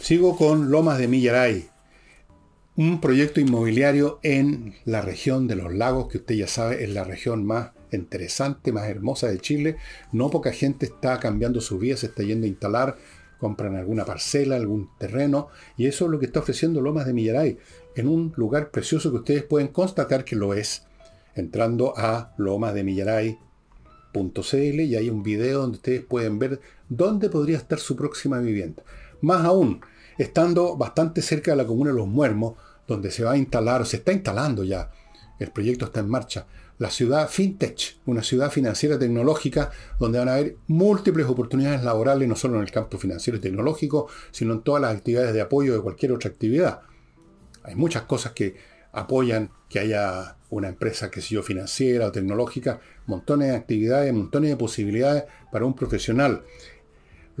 [0.00, 1.68] Sigo con Lomas de Millaray
[2.76, 7.04] un proyecto inmobiliario en la región de los lagos, que usted ya sabe es la
[7.04, 9.76] región más interesante, más hermosa de Chile.
[10.12, 12.96] No poca gente está cambiando su vida, se está yendo a instalar,
[13.38, 17.58] compran alguna parcela, algún terreno, y eso es lo que está ofreciendo Lomas de Millaray,
[17.96, 20.86] en un lugar precioso que ustedes pueden constatar que lo es,
[21.34, 27.96] entrando a lomasdemillaray.cl y hay un video donde ustedes pueden ver dónde podría estar su
[27.96, 28.82] próxima vivienda.
[29.22, 29.80] Más aún,
[30.18, 32.54] estando bastante cerca de la comuna de Los Muermos,
[32.86, 34.90] donde se va a instalar, o se está instalando ya,
[35.38, 36.46] el proyecto está en marcha,
[36.78, 42.36] la ciudad FinTech, una ciudad financiera tecnológica donde van a haber múltiples oportunidades laborales, no
[42.36, 45.80] solo en el campo financiero y tecnológico, sino en todas las actividades de apoyo de
[45.80, 46.80] cualquier otra actividad.
[47.62, 48.56] Hay muchas cosas que
[48.92, 54.56] apoyan que haya una empresa, que yo, financiera o tecnológica, montones de actividades, montones de
[54.56, 56.42] posibilidades para un profesional.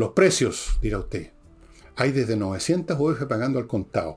[0.00, 1.30] Los precios, dirá usted,
[1.94, 4.16] hay desde 900 UF pagando al contado.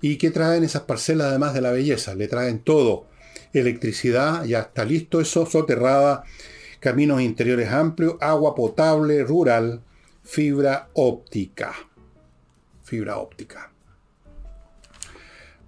[0.00, 2.16] ¿Y qué traen esas parcelas además de la belleza?
[2.16, 3.06] Le traen todo.
[3.52, 6.24] Electricidad, ya está listo eso, soterrada,
[6.80, 9.84] caminos interiores amplios, agua potable, rural,
[10.24, 11.74] fibra óptica.
[12.82, 13.70] Fibra óptica.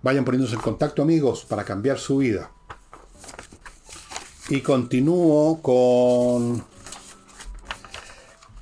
[0.03, 2.51] Vayan poniéndose en contacto amigos para cambiar su vida.
[4.49, 6.65] Y continúo con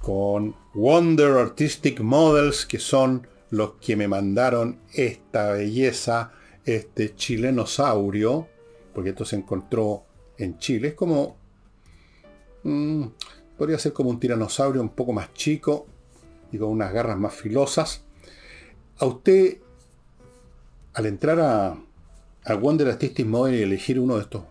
[0.03, 6.33] con Wonder Artistic Models, que son los que me mandaron esta belleza,
[6.65, 8.47] este chilenosaurio,
[8.95, 10.05] porque esto se encontró
[10.39, 10.89] en Chile.
[10.89, 11.37] Es como...
[12.63, 13.07] Mm,
[13.57, 15.87] podría ser como un tiranosaurio un poco más chico
[16.53, 18.05] y con unas garras más filosas.
[18.99, 19.59] A usted,
[20.95, 21.77] al entrar a,
[22.45, 24.45] a Wonder Artistic Model y elegir uno de estos,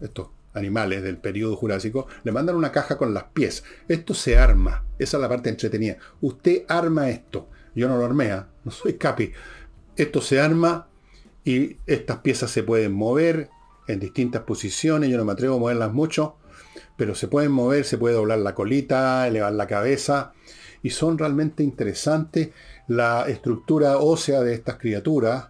[0.00, 3.64] estos animales del periodo jurásico, le mandan una caja con las pies.
[3.88, 4.84] Esto se arma.
[4.98, 5.98] Esa es la parte entretenida.
[6.20, 7.48] Usted arma esto.
[7.74, 8.48] Yo no lo armé, ¿ah?
[8.64, 9.32] no soy capi.
[9.96, 10.88] Esto se arma
[11.44, 13.50] y estas piezas se pueden mover
[13.88, 15.10] en distintas posiciones.
[15.10, 16.36] Yo no me atrevo a moverlas mucho,
[16.96, 20.32] pero se pueden mover, se puede doblar la colita, elevar la cabeza.
[20.82, 22.50] Y son realmente interesantes.
[22.86, 25.48] La estructura ósea de estas criaturas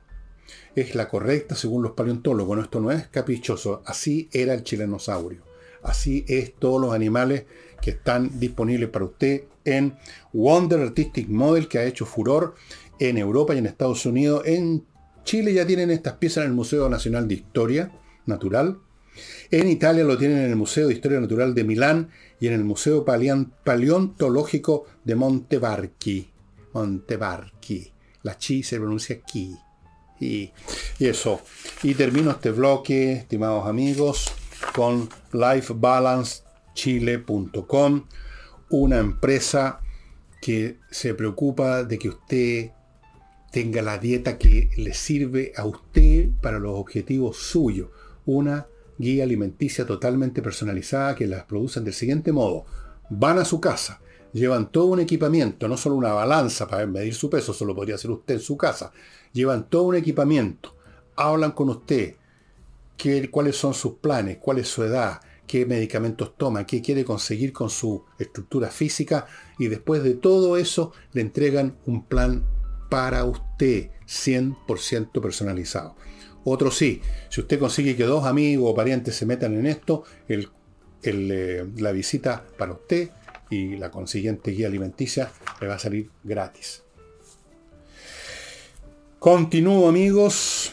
[0.75, 2.59] es la correcta según los paleontólogos.
[2.59, 3.83] esto no es caprichoso.
[3.87, 5.43] Así era el chilenosaurio.
[5.83, 7.45] Así es todos los animales
[7.81, 9.97] que están disponibles para usted en
[10.33, 12.55] Wonder Artistic Model, que ha hecho furor
[12.99, 14.43] en Europa y en Estados Unidos.
[14.47, 14.85] En
[15.25, 17.93] Chile ya tienen estas piezas en el Museo Nacional de Historia
[18.27, 18.79] Natural.
[19.51, 22.65] En Italia lo tienen en el Museo de Historia Natural de Milán y en el
[22.65, 26.31] Museo Paleontológico de Montevarchi.
[26.73, 27.93] Montevarchi.
[28.23, 29.55] La chi se pronuncia ki.
[30.21, 30.53] Y,
[30.99, 31.41] eso.
[31.83, 34.31] Y termino este bloque, estimados amigos,
[34.75, 38.05] con lifebalancechile.com,
[38.71, 39.81] una empresa
[40.41, 42.71] que se preocupa de que usted
[43.51, 47.91] tenga la dieta que le sirve a usted para los objetivos suyos.
[48.27, 48.67] Una
[48.99, 52.67] guía alimenticia totalmente personalizada que las producen del siguiente modo.
[53.11, 54.01] Van a su casa,
[54.35, 57.95] llevan todo un equipamiento, no solo una balanza para medir su peso, eso lo podría
[57.95, 58.93] hacer usted en su casa.
[59.33, 60.75] Llevan todo un equipamiento,
[61.17, 62.17] hablan con usted,
[62.97, 67.53] qué, cuáles son sus planes, cuál es su edad, qué medicamentos toma, qué quiere conseguir
[67.53, 69.27] con su estructura física
[69.59, 72.45] y después de todo eso le entregan un plan
[72.91, 75.95] para usted, 100% personalizado.
[76.45, 80.51] Otro sí, si usted consigue que dos amigos o parientes se metan en esto, el,
[81.03, 83.11] eh, la visita para usted
[83.55, 85.31] y la consiguiente guía alimenticia
[85.61, 86.83] le va a salir gratis.
[89.19, 90.73] Continúo amigos.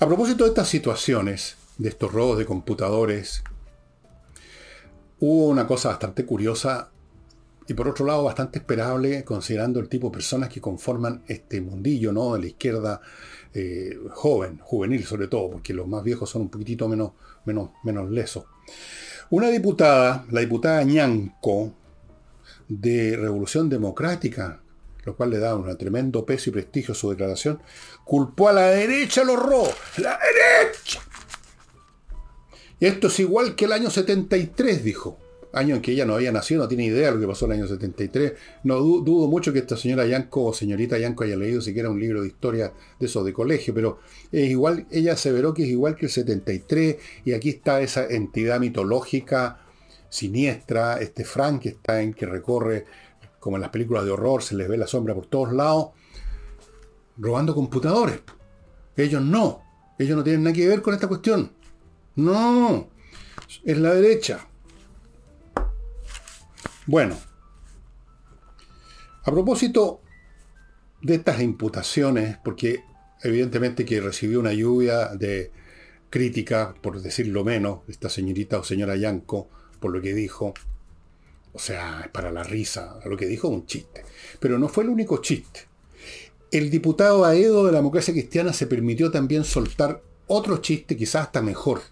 [0.00, 3.42] A propósito de estas situaciones, de estos robos de computadores,
[5.18, 6.90] hubo una cosa bastante curiosa
[7.66, 12.12] y por otro lado bastante esperable considerando el tipo de personas que conforman este mundillo,
[12.12, 12.34] ¿no?
[12.34, 13.00] De la izquierda
[13.52, 17.12] eh, joven, juvenil sobre todo, porque los más viejos son un poquitito menos,
[17.44, 18.44] menos, menos lesos.
[19.30, 21.74] Una diputada, la diputada Ñanco,
[22.68, 24.60] de Revolución Democrática,
[25.04, 27.60] lo cual le da un tremendo peso y prestigio a su declaración,
[28.04, 29.74] culpó a la derecha los robos.
[29.96, 31.00] ¡La derecha!
[32.80, 35.18] Esto es igual que el año 73, dijo.
[35.52, 37.52] Año en que ella no había nacido, no tiene idea de lo que pasó en
[37.52, 38.32] el año 73.
[38.64, 42.20] No dudo mucho que esta señora Yanko o señorita Yanko haya leído siquiera un libro
[42.20, 43.98] de historia de eso de colegio, pero
[44.30, 48.60] es igual, ella aseveró que es igual que el 73, y aquí está esa entidad
[48.60, 49.60] mitológica
[50.10, 52.84] siniestra, este Frankenstein que recorre,
[53.40, 55.90] como en las películas de horror, se les ve la sombra por todos lados,
[57.16, 58.20] robando computadores.
[58.96, 59.62] Ellos no,
[59.98, 61.52] ellos no tienen nada que ver con esta cuestión.
[62.16, 62.88] No,
[63.64, 64.48] es la derecha.
[66.88, 67.18] Bueno,
[69.22, 70.00] a propósito
[71.02, 72.82] de estas imputaciones, porque
[73.22, 75.52] evidentemente que recibió una lluvia de
[76.08, 80.54] crítica, por decirlo menos, esta señorita o señora Yanko, por lo que dijo.
[81.52, 82.98] O sea, es para la risa.
[83.04, 84.04] Lo que dijo un chiste.
[84.40, 85.66] Pero no fue el único chiste.
[86.50, 91.42] El diputado Aedo de la democracia cristiana se permitió también soltar otro chiste, quizás hasta
[91.42, 91.82] mejor.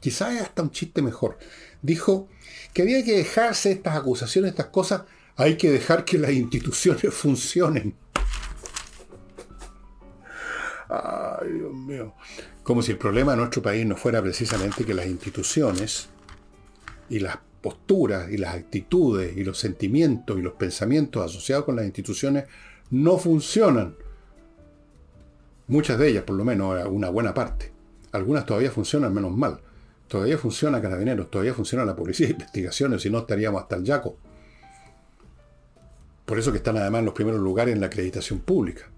[0.00, 1.36] Quizás hasta un chiste mejor.
[1.82, 2.28] Dijo
[2.72, 5.02] que había que dejarse estas acusaciones, estas cosas.
[5.36, 7.94] Hay que dejar que las instituciones funcionen.
[10.88, 12.14] Ay, Dios mío.
[12.62, 16.08] Como si el problema de nuestro país no fuera precisamente que las instituciones
[17.08, 21.84] y las posturas y las actitudes y los sentimientos y los pensamientos asociados con las
[21.84, 22.44] instituciones
[22.90, 23.96] no funcionan.
[25.68, 27.72] Muchas de ellas, por lo menos, una buena parte.
[28.12, 29.60] Algunas todavía funcionan menos mal.
[30.10, 34.16] Todavía funciona Carabineros, todavía funciona la policía de investigaciones, si no estaríamos hasta el yaco.
[36.24, 38.90] Por eso que están además en los primeros lugares en la acreditación pública.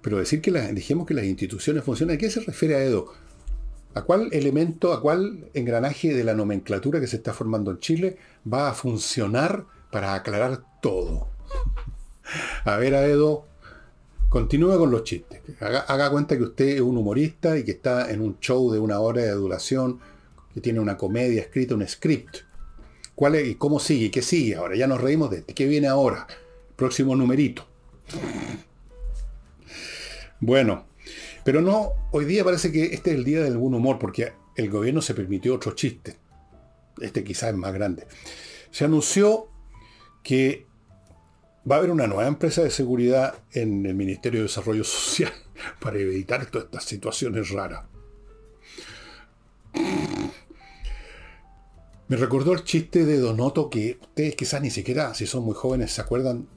[0.00, 3.12] Pero decir que dijimos que las instituciones funcionan, ¿a qué se refiere a Edo?
[3.92, 8.16] ¿A cuál elemento, a cuál engranaje de la nomenclatura que se está formando en Chile
[8.50, 11.28] va a funcionar para aclarar todo?
[12.64, 13.44] A ver, Aedo,
[14.30, 15.42] continúa con los chistes.
[15.60, 19.00] Haga, cuenta que usted es un humorista y que está en un show de una
[19.00, 20.00] hora de duración,
[20.54, 22.38] que tiene una comedia escrita, un script.
[23.14, 24.10] ¿Cuál es, ¿Y cómo sigue?
[24.10, 24.76] ¿Qué sigue ahora?
[24.76, 25.52] Ya nos reímos de este.
[25.52, 26.26] ¿Qué viene ahora?
[26.76, 27.66] Próximo numerito.
[30.38, 30.86] Bueno,
[31.44, 34.70] pero no, hoy día parece que este es el día del buen humor, porque el
[34.70, 36.16] gobierno se permitió otro chiste.
[37.00, 38.06] Este quizás es más grande.
[38.70, 39.48] Se anunció
[40.22, 40.69] que
[41.68, 45.32] va a haber una nueva empresa de seguridad en el Ministerio de Desarrollo Social
[45.80, 47.84] para evitar todas estas situaciones raras.
[52.08, 55.92] Me recordó el chiste de Donoto que ustedes quizás ni siquiera, si son muy jóvenes,
[55.92, 56.48] se acuerdan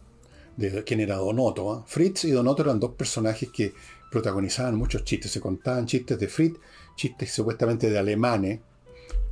[0.57, 1.71] de quién era Donoto.
[1.71, 1.83] ¿ah?
[1.85, 3.73] Fritz y Donoto eran dos personajes que
[4.09, 6.59] protagonizaban muchos chistes, se contaban chistes de Fritz,
[6.95, 8.61] chistes supuestamente de alemanes.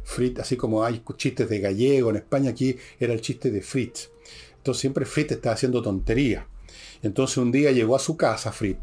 [0.03, 4.11] Fritz, así como hay chistes de gallego en España, aquí era el chiste de Fritz.
[4.62, 6.45] Entonces siempre Fritz estaba haciendo tontería.
[7.01, 8.78] Entonces un día llegó a su casa Fritz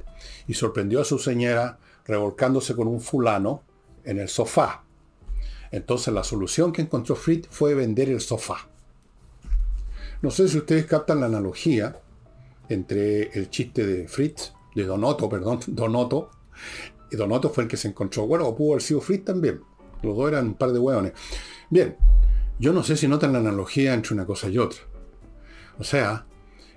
[0.48, 3.62] y sorprendió a su señora revolcándose con un fulano
[4.02, 4.82] en el sofá.
[5.70, 8.68] Entonces la solución que encontró Fritz fue vender el sofá.
[10.20, 11.96] No sé si ustedes captan la analogía
[12.68, 16.30] entre el chiste de Fritz de Donoto, perdón, Donoto.
[17.12, 18.26] Y Donoto fue el que se encontró.
[18.26, 19.60] Bueno, pudo haber sido Fritz también.
[20.02, 21.12] Los dos eran un par de hueones.
[21.70, 21.96] Bien,
[22.58, 24.80] yo no sé si notan la analogía entre una cosa y otra.
[25.78, 26.26] O sea,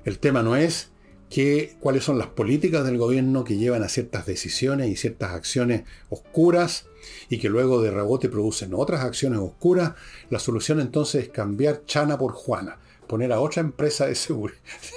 [0.06, 0.92] el tema no es
[1.30, 5.84] que, cuáles son las políticas del gobierno que llevan a ciertas decisiones y ciertas acciones
[6.10, 6.88] oscuras
[7.30, 9.94] y que luego de rebote producen otras acciones oscuras.
[10.30, 12.78] La solución entonces es cambiar Chana por Juana
[13.12, 14.16] poner a otra empresa de,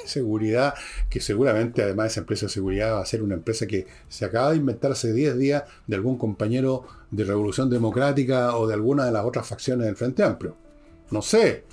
[0.06, 0.74] seguridad,
[1.10, 4.52] que seguramente además esa empresa de seguridad va a ser una empresa que se acaba
[4.52, 9.10] de inventar hace 10 días de algún compañero de Revolución Democrática o de alguna de
[9.10, 10.56] las otras facciones del Frente Amplio.
[11.10, 11.64] No sé.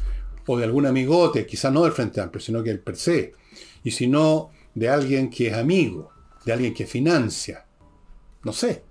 [0.47, 3.33] O de algún amigote, quizás no del Frente Amplio, sino que el per se.
[3.83, 6.11] Y si no, de alguien que es amigo,
[6.45, 7.65] de alguien que financia.
[8.43, 8.83] No sé.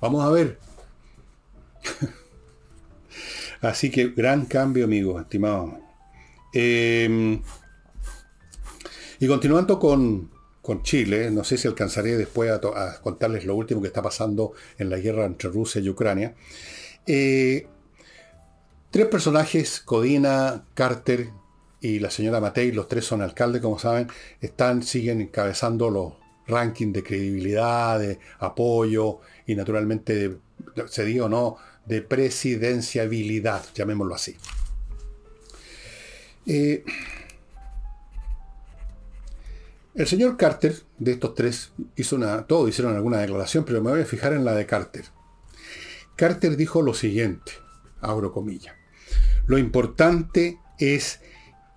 [0.00, 0.58] Vamos a ver.
[3.60, 5.74] Así que gran cambio, amigos, estimados.
[6.52, 7.42] Em,
[9.18, 10.30] y continuando con,
[10.82, 14.98] Chile, no sé si alcanzaré después a, contarles lo último que está pasando en la
[14.98, 16.34] guerra entre Rusia y Ucrania.
[17.06, 17.66] Eh,
[18.96, 21.28] tres personajes, Codina, Carter
[21.82, 24.08] y la señora Matei, los tres son alcaldes, como saben,
[24.40, 26.14] están, siguen encabezando los
[26.46, 30.38] rankings de credibilidad, de apoyo y naturalmente,
[30.86, 34.34] se diga o no, de presidenciabilidad, llamémoslo así.
[36.46, 36.82] Eh,
[39.94, 44.00] el señor Carter, de estos tres, hizo una, todos hicieron alguna declaración, pero me voy
[44.00, 45.04] a fijar en la de Carter.
[46.16, 47.52] Carter dijo lo siguiente,
[48.00, 48.75] abro comillas,
[49.46, 51.20] lo importante es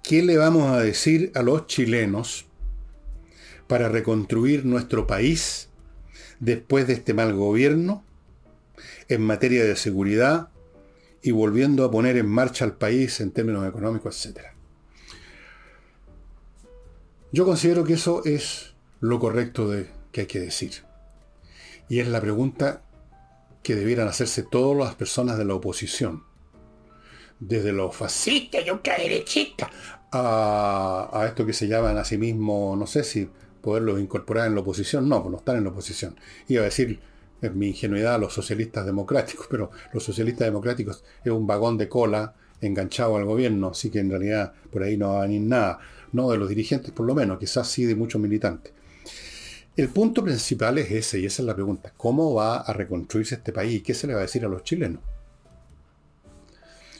[0.04, 2.46] qué le vamos a decir a los chilenos
[3.68, 5.70] para reconstruir nuestro país
[6.40, 8.04] después de este mal gobierno
[9.08, 10.50] en materia de seguridad
[11.22, 14.40] y volviendo a poner en marcha al país en términos económicos, etc.
[17.32, 20.72] Yo considero que eso es lo correcto de, que hay que decir.
[21.88, 22.82] Y es la pregunta
[23.62, 26.24] que debieran hacerse todas las personas de la oposición.
[27.40, 29.70] Desde los fascistas y ultraderechistas
[30.12, 33.30] a, a esto que se llaman a sí mismo, no sé si
[33.62, 35.08] poderlos incorporar en la oposición.
[35.08, 36.16] No, pues no están en la oposición.
[36.48, 37.00] Iba a decir
[37.42, 42.34] es mi ingenuidad, los socialistas democráticos, pero los socialistas democráticos es un vagón de cola
[42.62, 45.80] enganchado al gobierno, así que en realidad por ahí no va a venir nada,
[46.12, 48.74] no de los dirigentes por lo menos, quizás sí de muchos militantes.
[49.78, 53.54] El punto principal es ese, y esa es la pregunta, ¿cómo va a reconstruirse este
[53.54, 53.82] país?
[53.82, 55.02] ¿Qué se le va a decir a los chilenos?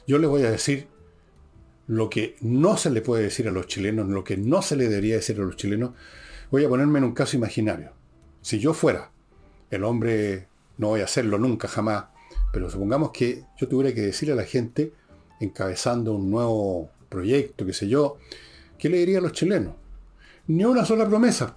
[0.10, 0.88] Yo les voy a decir
[1.86, 4.90] lo que no se le puede decir a los chilenos, lo que no se le
[4.90, 5.92] debería decir a los chilenos.
[6.50, 7.92] Voy a ponerme en un caso imaginario.
[8.42, 9.12] Si yo fuera
[9.70, 10.48] el hombre,
[10.80, 12.06] no voy a hacerlo nunca, jamás,
[12.52, 14.94] pero supongamos que yo tuviera que decirle a la gente,
[15.40, 18.18] encabezando un nuevo proyecto, qué sé yo,
[18.80, 19.76] ¿qué le diría a los chilenos?
[20.48, 21.56] Ni una sola promesa.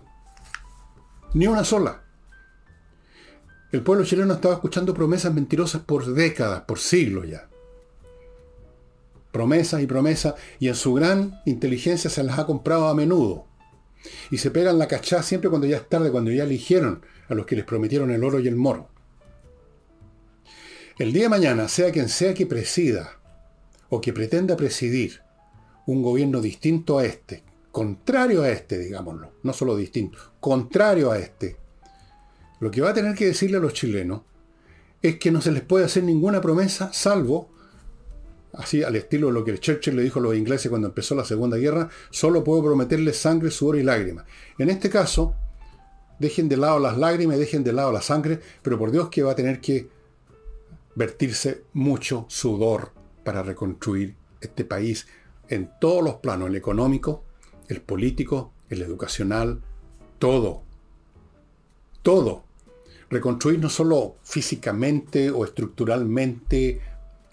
[1.32, 2.02] Ni una sola.
[3.72, 7.48] El pueblo chileno estaba escuchando promesas mentirosas por décadas, por siglos ya.
[9.32, 13.46] Promesas y promesas, y en su gran inteligencia se las ha comprado a menudo.
[14.30, 17.46] Y se pegan la cachá siempre cuando ya es tarde, cuando ya eligieron a los
[17.46, 18.88] que les prometieron el oro y el moro.
[20.98, 23.18] El día de mañana, sea quien sea que presida
[23.88, 25.20] o que pretenda presidir
[25.86, 31.56] un gobierno distinto a este, contrario a este, digámoslo, no solo distinto, contrario a este,
[32.60, 34.22] lo que va a tener que decirle a los chilenos
[35.02, 37.50] es que no se les puede hacer ninguna promesa salvo,
[38.54, 41.24] así al estilo de lo que Churchill le dijo a los ingleses cuando empezó la
[41.24, 44.24] Segunda Guerra, solo puedo prometerles sangre, sudor y lágrimas.
[44.58, 45.34] En este caso,
[46.18, 49.32] dejen de lado las lágrimas, dejen de lado la sangre, pero por Dios que va
[49.32, 49.88] a tener que
[50.94, 52.92] vertirse mucho sudor
[53.24, 55.06] para reconstruir este país
[55.48, 57.24] en todos los planos, el económico,
[57.68, 59.62] el político, el educacional,
[60.18, 60.62] todo.
[62.02, 62.44] Todo.
[63.10, 66.80] Reconstruir no solo físicamente o estructuralmente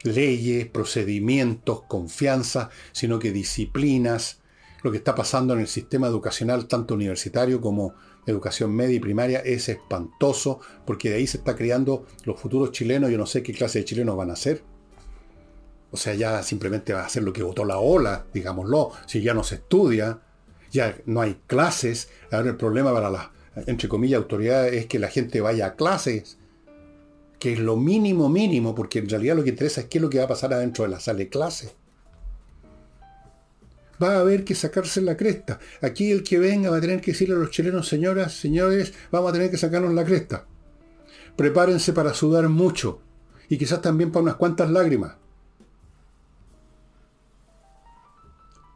[0.04, 4.42] leyes, procedimientos, confianza, sino que disciplinas,
[4.84, 7.94] lo que está pasando en el sistema educacional, tanto universitario como
[8.26, 13.10] educación media y primaria es espantoso porque de ahí se está creando los futuros chilenos.
[13.12, 14.64] Yo no sé qué clase de chilenos van a ser.
[15.92, 18.92] O sea, ya simplemente va a ser lo que votó la ola, digámoslo.
[19.08, 20.22] Si ya no se estudia,
[20.72, 22.10] ya no hay clases.
[22.32, 23.30] Ahora el problema para las,
[23.66, 26.38] entre comillas, autoridades es que la gente vaya a clases,
[27.40, 30.10] que es lo mínimo mínimo, porque en realidad lo que interesa es qué es lo
[30.10, 31.74] que va a pasar adentro de la sala de clases
[34.02, 35.60] va a haber que sacarse la cresta.
[35.82, 39.30] Aquí el que venga va a tener que decirle a los chilenos, señoras, señores, vamos
[39.30, 40.46] a tener que sacarnos la cresta.
[41.36, 43.02] Prepárense para sudar mucho
[43.50, 45.16] y quizás también para unas cuantas lágrimas.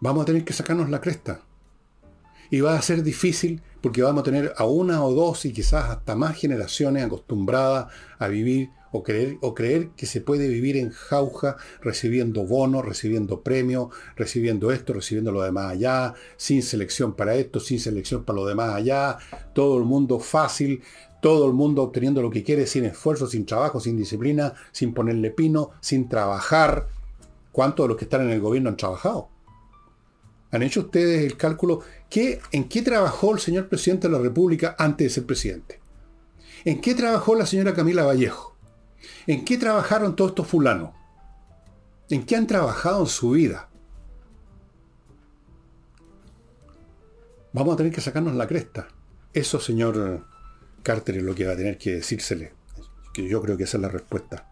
[0.02, 1.42] Vamos a tener que sacarnos la cresta.
[2.54, 5.90] Y va a ser difícil porque vamos a tener a una o dos y quizás
[5.90, 10.92] hasta más generaciones acostumbradas a vivir o creer, o creer que se puede vivir en
[10.92, 17.60] jauja recibiendo bonos, recibiendo premios, recibiendo esto, recibiendo lo demás allá, sin selección para esto,
[17.60, 19.18] sin selección para lo demás allá,
[19.56, 20.84] todo el mundo fácil,
[21.24, 25.32] todo el mundo obteniendo lo que quiere sin esfuerzo, sin trabajo, sin disciplina, sin ponerle
[25.32, 26.88] pino, sin trabajar.
[27.52, 29.30] ¿Cuántos de los que están en el gobierno han trabajado?
[30.54, 31.82] ¿Han hecho ustedes el cálculo?
[32.14, 35.80] ¿Qué, ¿En qué trabajó el señor presidente de la República antes de ser presidente?
[36.64, 38.56] ¿En qué trabajó la señora Camila Vallejo?
[39.26, 40.92] ¿En qué trabajaron todos estos fulanos?
[42.12, 43.68] ¿En qué han trabajado en su vida?
[47.52, 48.90] Vamos a tener que sacarnos la cresta.
[49.34, 50.28] Eso, señor
[50.84, 52.54] Carter, es lo que va a tener que decírsele.
[53.12, 54.52] Que yo creo que esa es la respuesta.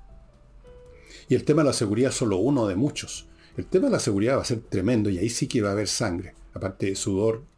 [1.30, 3.28] Y el tema de la seguridad es solo uno de muchos.
[3.56, 5.74] El tema de la seguridad va a ser tremendo y ahí sí que va a
[5.74, 7.51] haber sangre, aparte de sudor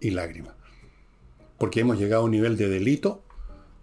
[0.00, 0.54] y lágrimas.
[1.58, 3.22] Porque hemos llegado a un nivel de delito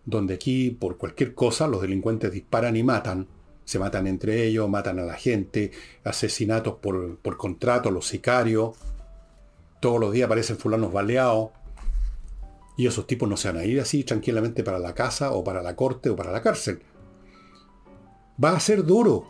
[0.05, 3.27] donde aquí por cualquier cosa los delincuentes disparan y matan.
[3.65, 5.71] Se matan entre ellos, matan a la gente,
[6.03, 8.75] asesinatos por, por contrato, los sicarios.
[9.79, 11.49] Todos los días aparecen fulanos baleados.
[12.77, 15.63] Y esos tipos no se van a ir así tranquilamente para la casa o para
[15.63, 16.81] la corte o para la cárcel.
[18.43, 19.27] Va a ser duro.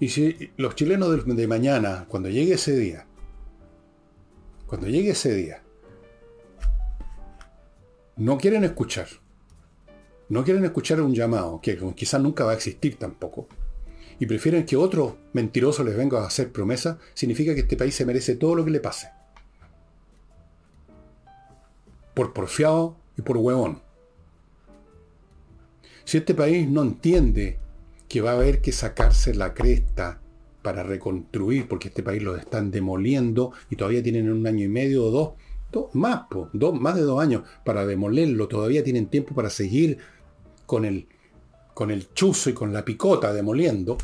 [0.00, 3.06] Y si los chilenos de, mañana, cuando llegue ese día,
[4.74, 5.62] cuando llegue ese día,
[8.16, 9.06] no quieren escuchar,
[10.28, 13.46] no quieren escuchar un llamado, que quizás nunca va a existir tampoco,
[14.18, 18.04] y prefieren que otro mentiroso les venga a hacer promesa, significa que este país se
[18.04, 19.10] merece todo lo que le pase
[22.14, 23.80] por porfiado y por huevón.
[26.04, 27.60] Si este país no entiende
[28.08, 30.20] que va a haber que sacarse la cresta
[30.64, 35.04] para reconstruir, porque este país lo están demoliendo y todavía tienen un año y medio
[35.04, 36.22] o dos, más,
[36.54, 39.98] dos, más de dos años para demolerlo, todavía tienen tiempo para seguir
[40.64, 41.06] con el,
[41.74, 43.98] con el chuzo y con la picota demoliendo.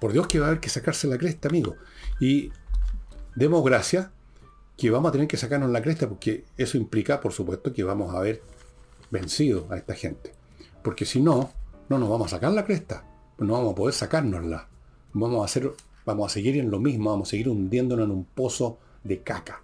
[0.00, 1.76] Por Dios que va a haber que sacarse la cresta, amigo.
[2.18, 2.50] Y
[3.34, 4.08] demos gracias
[4.78, 8.14] que vamos a tener que sacarnos la cresta porque eso implica, por supuesto, que vamos
[8.14, 8.42] a haber
[9.10, 10.32] vencido a esta gente.
[10.82, 11.52] Porque si no,
[11.90, 13.04] no nos vamos a sacar la cresta.
[13.38, 14.68] No vamos a poder sacárnosla.
[15.18, 15.72] Vamos a, hacer,
[16.04, 19.62] vamos a seguir en lo mismo, vamos a seguir hundiéndonos en un pozo de caca.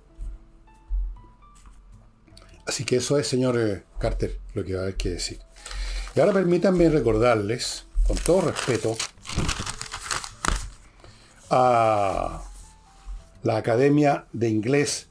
[2.67, 5.41] Así que eso es, señor eh, Carter, lo que va a haber que decir.
[6.15, 8.97] Y ahora permítanme recordarles, con todo respeto,
[11.51, 12.43] a
[13.43, 15.09] la Academia de Inglés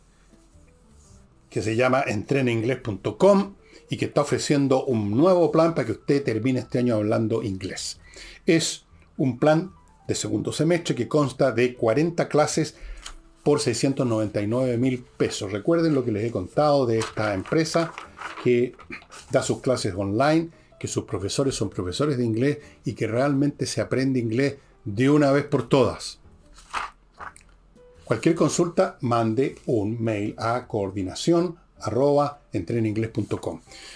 [1.52, 3.56] que se llama entreninglés.com
[3.90, 8.00] y que está ofreciendo un nuevo plan para que usted termine este año hablando inglés.
[8.46, 8.86] Es
[9.18, 9.74] un plan
[10.12, 12.76] de segundo semestre que consta de 40 clases
[13.44, 15.52] por 699 mil pesos.
[15.52, 17.94] Recuerden lo que les he contado de esta empresa
[18.44, 18.76] que
[19.32, 20.50] da sus clases online,
[20.80, 25.32] que sus profesores son profesores de inglés y que realmente se aprende inglés de una
[25.32, 26.20] vez por todas.
[28.04, 32.42] Cualquier consulta, mande un mail a coordinación arroba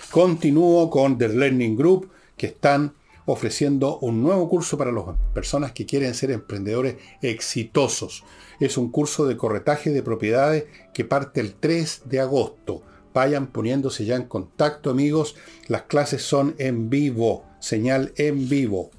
[0.09, 2.93] Continúo con The Learning Group, que están
[3.26, 5.03] ofreciendo un nuevo curso para las
[5.34, 8.23] personas que quieren ser emprendedores exitosos.
[8.59, 12.82] Es un curso de corretaje de propiedades que parte el 3 de agosto.
[13.13, 15.36] Vayan poniéndose ya en contacto, amigos.
[15.67, 18.91] Las clases son en vivo, señal en vivo.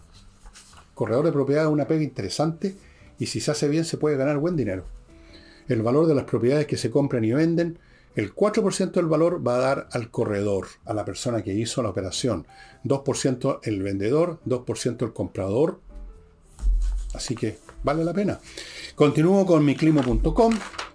[0.94, 2.74] Corredor de propiedades es una pega interesante
[3.18, 4.96] y si se hace bien se puede ganar buen dinero
[5.68, 7.78] el valor de las propiedades que se compran y venden,
[8.16, 11.90] el 4% del valor va a dar al corredor, a la persona que hizo la
[11.90, 12.46] operación.
[12.84, 15.80] 2% el vendedor, 2% el comprador.
[17.12, 18.40] Así que vale la pena.
[18.94, 20.54] Continúo con miclimo.com,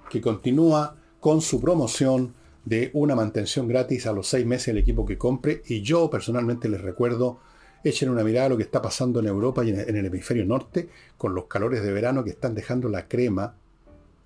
[0.09, 2.33] que continúa con su promoción
[2.65, 5.61] de una mantención gratis a los seis meses el equipo que compre.
[5.67, 7.39] Y yo personalmente les recuerdo,
[7.83, 10.89] echen una mirada a lo que está pasando en Europa y en el hemisferio norte
[11.19, 13.57] con los calores de verano que están dejando la crema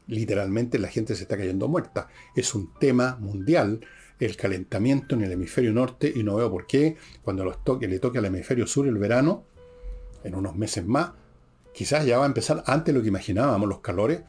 [0.08, 2.08] literalmente la gente se está cayendo muerta.
[2.36, 3.82] Es un tema mundial
[4.20, 8.00] el calentamiento en el hemisferio norte y no veo por qué cuando los toque, le
[8.00, 9.44] toque al hemisferio sur el verano,
[10.24, 11.12] en unos meses más,
[11.74, 14.22] quizás ya va a empezar antes de lo que imaginábamos los calores.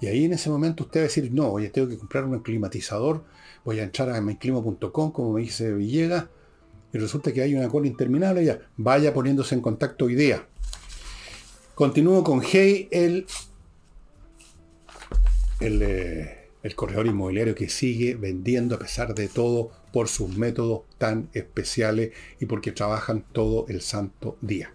[0.00, 2.38] Y ahí en ese momento usted va a decir, no, oye, tengo que comprar un
[2.40, 3.24] climatizador,
[3.64, 6.26] voy a entrar a miclimo.com, como me dice Villegas,
[6.92, 10.46] y resulta que hay una cola interminable, ya vaya poniéndose en contacto día.
[11.74, 13.26] Continúo con Hey, el
[15.64, 21.30] eh, el, corredor inmobiliario que sigue vendiendo a pesar de todo por sus métodos tan
[21.32, 24.72] especiales y porque trabajan todo el santo día.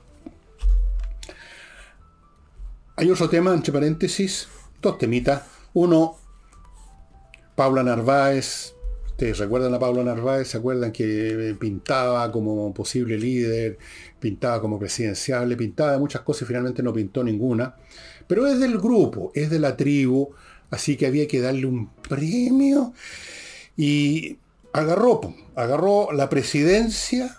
[2.95, 4.47] Hay otro tema, entre paréntesis,
[4.81, 5.43] dos temitas.
[5.73, 6.17] Uno,
[7.55, 8.73] Paula Narváez.
[9.05, 13.77] Ustedes recuerdan a Paula Narváez, se acuerdan que pintaba como posible líder,
[14.19, 17.75] pintaba como presidencial, pintaba muchas cosas y finalmente no pintó ninguna.
[18.27, 20.33] Pero es del grupo, es de la tribu,
[20.71, 22.93] Así que había que darle un premio.
[23.75, 24.37] Y
[24.73, 25.21] agarró,
[25.55, 27.37] agarró la presidencia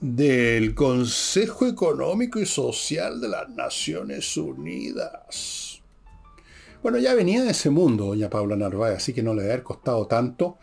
[0.00, 5.80] del Consejo Económico y Social de las Naciones Unidas.
[6.82, 10.08] Bueno, ya venía de ese mundo, doña Paula Narváez, así que no le haber costado
[10.08, 10.58] tanto.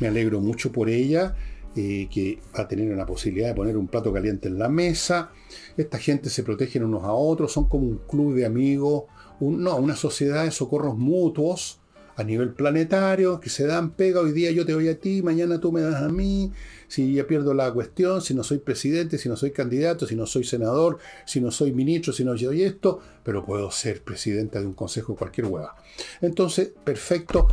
[0.00, 1.34] Me alegro mucho por ella,
[1.74, 5.30] eh, que va a tener una posibilidad de poner un plato caliente en la mesa.
[5.74, 9.04] Esta gente se protegen unos a otros, son como un club de amigos
[9.50, 11.78] no, una sociedad de socorros mutuos.
[12.16, 15.60] a nivel planetario, que se dan pega, hoy día yo te doy a ti, mañana
[15.60, 16.52] tú me das a mí,
[16.88, 20.26] si ya pierdo la cuestión, si no soy presidente, si no soy candidato, si no
[20.26, 24.66] soy senador, si no soy ministro, si no soy esto, pero puedo ser presidenta de
[24.66, 25.74] un consejo, cualquier hueva.
[26.20, 27.48] Entonces, perfecto,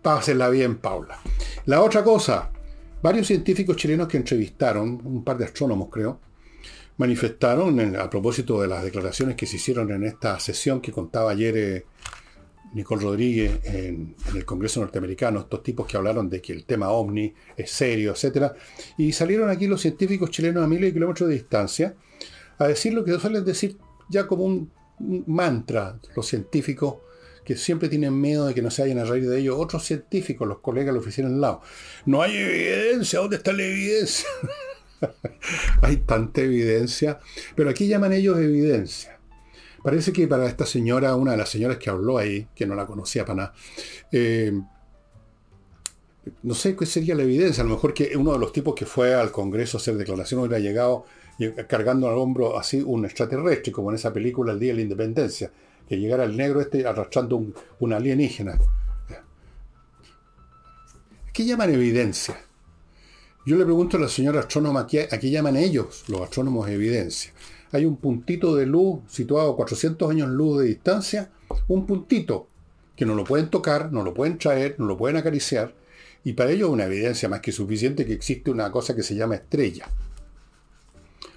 [0.00, 1.18] pásenla bien, Paula.
[1.66, 2.50] La otra cosa,
[3.02, 6.20] varios científicos chilenos que entrevistaron, un par de astrónomos creo,
[6.96, 11.56] manifestaron a propósito de las declaraciones que se hicieron en esta sesión que contaba ayer
[11.56, 11.84] eh,
[12.72, 17.32] Nicole Rodríguez en, el Congreso norteamericano, estos tipos que hablaron de que el tema ovni
[17.56, 18.52] es serio, etc.
[18.98, 21.94] Y salieron aquí los científicos chilenos a miles de kilómetros de distancia
[22.58, 23.76] a decir lo que suelen decir
[24.08, 26.96] ya como un, mantra los científicos
[27.44, 29.56] que siempre tienen miedo de que no se vayan a reír de ellos.
[29.58, 31.60] Otros científicos, los colegas, lo oficial al lado.
[32.04, 34.28] No hay evidencia, ¿dónde está la evidencia?
[35.82, 37.18] hay tanta evidencia,
[37.54, 39.18] pero aquí llaman ellos evidencia.
[39.82, 42.86] Parece que para esta señora, una de las señoras que habló ahí, que no la
[42.86, 43.54] conocía para nada,
[44.10, 44.52] eh,
[46.42, 47.62] no sé qué sería la evidencia.
[47.62, 50.40] A lo mejor que uno de los tipos que fue al Congreso a hacer declaración
[50.40, 51.04] hubiera llegado
[51.68, 55.50] cargando al hombro así un extraterrestre, como en esa película El Día de la Independencia,
[55.88, 57.36] que llegara el negro este arrastrando
[57.78, 58.58] un, alienígena.
[61.32, 62.40] ¿Qué llaman evidencia?
[63.46, 67.32] Yo le pregunto a la señora astrónoma, ¿a qué llaman ellos, los astrónomos, evidencia?
[67.70, 71.30] hay un puntito de luz situado a 400 años luz de distancia,
[71.68, 72.48] un puntito
[72.96, 75.74] que no lo pueden tocar, no lo pueden traer, no lo pueden acariciar,
[76.24, 79.14] y para ello es una evidencia más que suficiente que existe una cosa que se
[79.14, 79.88] llama estrella.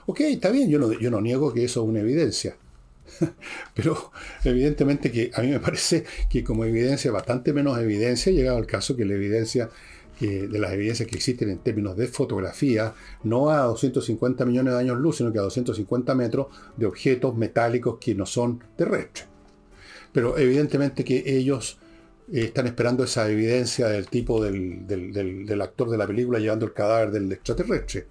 [0.08, 2.56] Ok, está bien, yo no, niego que eso es una evidencia,
[3.76, 4.12] pero
[4.44, 8.96] evidentemente que a mí me parece que como evidencia, bastante menos evidencia, llegado al caso
[8.96, 9.70] que la evidencia
[10.28, 12.94] de las evidencias que existen en términos de fotografía,
[13.24, 17.98] no a 250 millones de años luz, sino que a 250 metros de objetos metálicos
[18.00, 19.28] que no son terrestres.
[20.12, 21.78] Pero evidentemente que ellos
[22.32, 27.12] eh, están esperando esa evidencia del tipo del, actor de la película llevando el cadáver
[27.12, 28.06] del extraterrestre.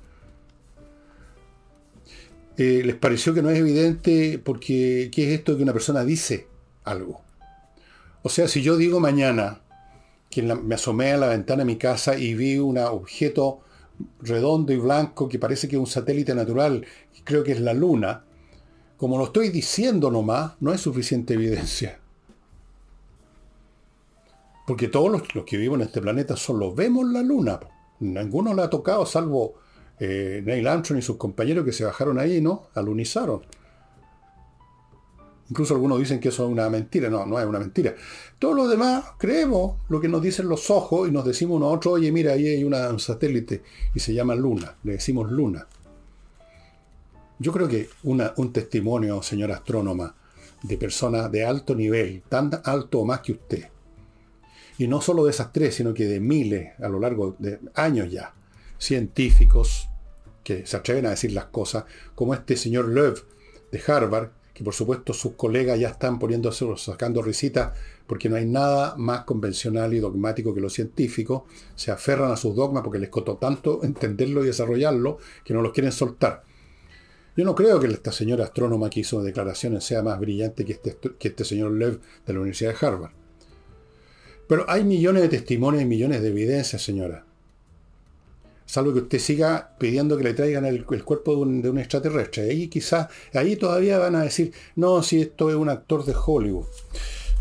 [2.56, 6.04] Eh, les pareció que no es evidente porque ¿qué es esto de que una persona
[6.04, 6.48] dice
[6.84, 7.22] algo?
[8.22, 9.60] O sea, si yo digo mañana,
[10.30, 13.60] que me asomé a la ventana de mi casa y vi un objeto
[14.20, 16.84] redondo y blanco que parece que es un satélite natural,
[17.24, 18.24] creo que es la luna,
[18.96, 22.00] como lo estoy diciendo nomás, no es suficiente evidencia.
[24.66, 27.60] Porque todos los, que viven en este planeta solo vemos la luna.
[28.00, 29.54] Ninguno la ha tocado, salvo
[29.98, 32.68] eh, Neil Armstrong y sus compañeros que se bajaron ahí, ¿no?
[32.74, 33.42] Alunizaron.
[35.50, 37.08] Incluso algunos dicen que eso es una mentira.
[37.08, 37.94] No, no es una mentira.
[38.38, 41.72] Todos los demás creemos lo que nos dicen los ojos y nos decimos uno a
[41.72, 43.62] otro, oye, mira, ahí hay un satélite
[43.94, 44.76] y se llama Luna.
[44.84, 45.66] Le decimos Luna.
[47.38, 50.14] Yo creo que un testimonio, señora astrónoma,
[50.62, 53.68] de personas de alto nivel, tan alto o más que usted,
[54.76, 58.10] y no solo de esas tres, sino que de miles a lo largo de años
[58.10, 58.34] ya,
[58.78, 59.88] científicos
[60.42, 61.84] que se atreven a decir las cosas,
[62.14, 63.14] como este señor Löw
[63.70, 67.78] de Harvard, que por supuesto sus colegas ya están poniéndose, sacando risitas,
[68.08, 71.42] porque no hay nada más convencional y dogmático que los científicos.
[71.76, 75.70] Se aferran a sus dogmas porque les costó tanto entenderlo y desarrollarlo que no los
[75.70, 76.42] quieren soltar.
[77.36, 80.96] Yo no creo que esta señora astrónoma que hizo declaraciones sea más brillante que este,
[81.16, 83.12] que este señor Lev de la Universidad de Harvard.
[84.48, 87.27] Pero hay millones de testimonios y millones de evidencias, señora
[88.68, 92.50] salvo que usted siga pidiendo que le traigan el, cuerpo de un, extraterrestre.
[92.50, 96.66] Ahí quizás, ahí todavía van a decir, no, si esto es un actor de Hollywood.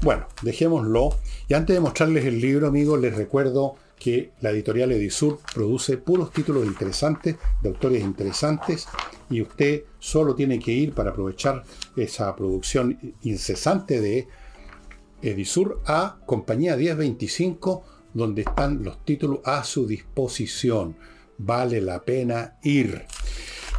[0.02, 1.10] Bueno, dejémoslo.
[1.50, 6.32] Y antes de mostrarles el libro, amigos, les recuerdo que la editorial Edisur produce puros
[6.32, 8.88] títulos interesantes, de autores interesantes,
[9.30, 11.64] y usted solo tiene que ir para aprovechar
[11.98, 14.30] esa producción incesante de
[15.22, 20.96] Edisur a Compañía 1025, donde están los títulos a su disposición
[21.38, 23.06] vale la pena ir.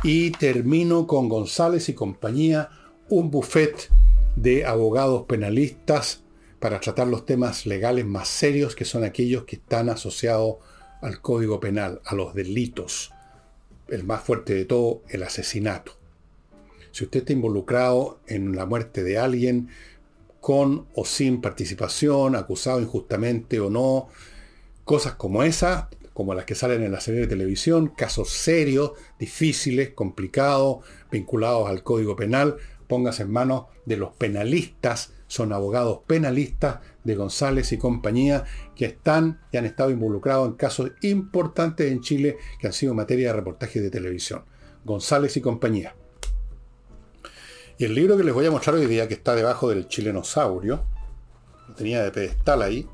[0.02, 2.70] Y termino con González y compañía,
[3.08, 3.90] un buffet
[4.36, 6.22] de abogados penalistas
[6.60, 10.56] para tratar los temas legales más serios, que son aquellos que están asociados
[11.00, 13.12] al Código Penal, a los delitos.
[13.88, 15.92] El más fuerte de todo, el asesinato.
[16.90, 19.68] Si usted está involucrado en la muerte de alguien,
[20.40, 24.08] con o sin participación, acusado injustamente o no,
[24.84, 25.86] cosas como esas,
[26.18, 28.90] como las que salen en la serie de televisión, casos serios,
[29.20, 30.78] difíciles, complicados,
[31.12, 32.56] vinculados al Código Penal,
[32.88, 38.42] póngase en manos de los penalistas, son abogados penalistas de González y compañía
[38.74, 43.28] que están y han estado involucrados en casos importantes en Chile que han sido materia
[43.28, 44.42] de reportajes de televisión.
[44.84, 45.94] González y compañía.
[47.78, 50.82] Y el libro que les voy a mostrar hoy día, que está debajo del chilenosaurio,
[51.68, 52.88] lo tenía de pedestal ahí,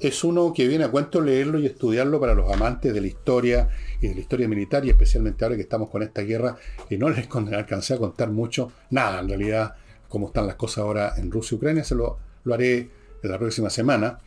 [0.00, 3.68] es uno que viene a cuento leerlo y estudiarlo para los amantes de la historia
[4.00, 6.56] y de la historia militar, y especialmente ahora que estamos con esta guerra,
[6.88, 9.74] y no les alcancé a contar mucho, nada en realidad,
[10.08, 12.88] cómo están las cosas ahora en Rusia y Ucrania, se lo, lo haré
[13.22, 14.18] en la próxima semana,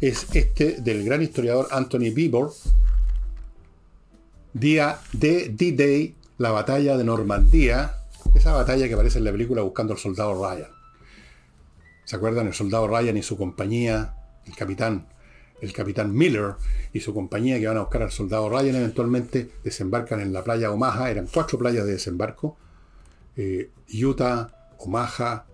[0.00, 2.46] es este del gran historiador Anthony Bieber,
[4.52, 7.94] día de D-Day, la batalla de Normandía,
[8.34, 10.70] esa batalla que aparece en la película Buscando al Soldado Ryan.
[12.04, 12.46] ¿Se acuerdan?
[12.48, 14.14] El soldado Ryan y su compañía,
[14.46, 15.06] el capitán
[15.62, 16.56] el capitán Miller
[16.92, 20.72] y su compañía que van a buscar al soldado Ryan eventualmente desembarcan en la playa
[20.72, 22.56] Omaha, eran cuatro playas de desembarco,
[23.36, 25.46] eh, Utah, Omaha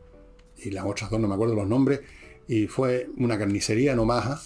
[0.56, 2.00] y las otras dos no me acuerdo los nombres,
[2.48, 4.40] y fue una carnicería en Omaha.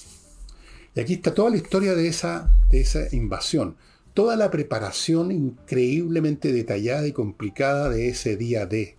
[0.94, 3.76] Y aquí está toda la historia de esa, de esa invasión,
[4.12, 8.96] toda la preparación increíblemente detallada y complicada de ese día D,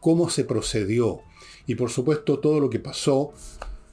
[0.00, 1.22] cómo se procedió,
[1.66, 3.32] y por supuesto todo lo que pasó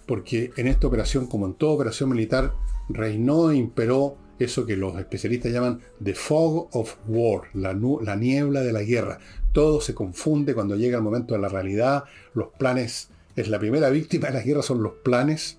[0.06, 2.54] porque en esta operación, como en toda operación militar,
[2.90, 8.62] reinó e imperó eso que los especialistas llaman the fog of war, la, la, niebla
[8.62, 9.20] de la guerra.
[9.54, 13.90] Todo se confunde cuando llega el momento de la realidad, los planes, es la primera
[13.90, 15.58] víctima de la guerra, son los planes,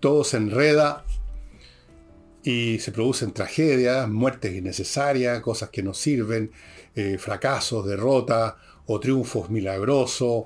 [0.00, 1.04] todo se enreda
[2.42, 6.52] y se producen tragedias, muertes innecesarias, cosas que no sirven,
[6.94, 8.54] eh, fracasos, derrotas
[8.86, 10.44] o triunfos milagrosos,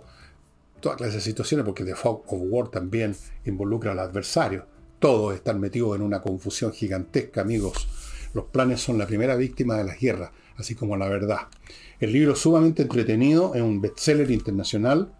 [0.81, 3.15] toda clase situaciones, porque The Fog of War también
[3.45, 4.67] involucra al adversario.
[4.99, 7.89] Todos están metidos en una confusión gigantesca, amigos.
[8.35, 11.49] Los planes son la primera víctima de las guerras, así como la verdad.
[11.99, 15.13] El libro es sumamente entretenido, es un bestseller internacional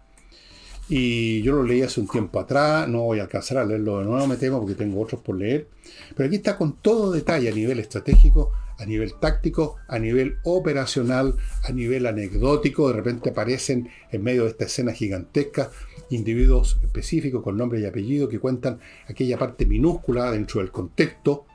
[0.93, 4.05] y yo lo leí hace un tiempo atrás, no voy a alcanzar a leerlo de
[4.05, 5.69] nuevo, me temo, porque tengo otros por leer.
[6.15, 8.51] Pero aquí está con todo detalle a nivel estratégico,
[8.81, 12.87] a nivel táctico, a nivel operacional, a nivel anecdótico.
[12.87, 15.69] De repente aparecen en medio de esta escena gigantesca
[16.09, 21.45] individuos específicos con nombre y apellido que cuentan aquella parte minúscula dentro del contexto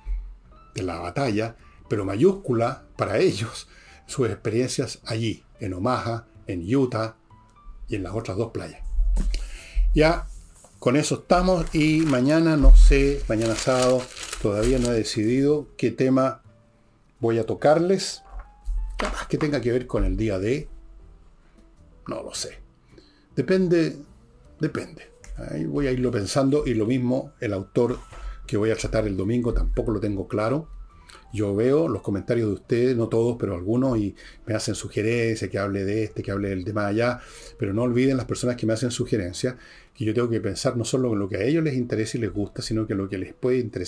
[0.74, 1.56] de la batalla,
[1.88, 3.68] pero mayúscula para ellos
[4.06, 7.16] sus experiencias allí, en Omaha, en Utah
[7.88, 8.80] y en las otras dos playas.
[9.94, 10.26] Ya
[10.78, 14.00] con eso estamos y mañana no sé, mañana sábado,
[14.40, 16.42] todavía no he decidido qué tema
[17.20, 18.22] voy a tocarles.
[18.96, 20.68] Capaz que tenga que ver con el día de...
[22.08, 22.58] No lo sé.
[23.34, 23.96] Depende,
[24.60, 25.10] depende.
[25.36, 27.98] Ahí voy a irlo pensando y lo mismo el autor
[28.46, 30.68] que voy a tratar el domingo tampoco lo tengo claro.
[31.32, 34.14] Yo veo los comentarios de ustedes, no todos, pero algunos, y
[34.46, 37.20] me hacen sugerencias, que hable de este, que hable del tema allá,
[37.58, 39.56] pero no olviden las personas que me hacen sugerencias,
[39.92, 42.20] que yo tengo que pensar no solo en lo que a ellos les interesa y
[42.20, 43.84] les gusta, sino que lo que les puede interesar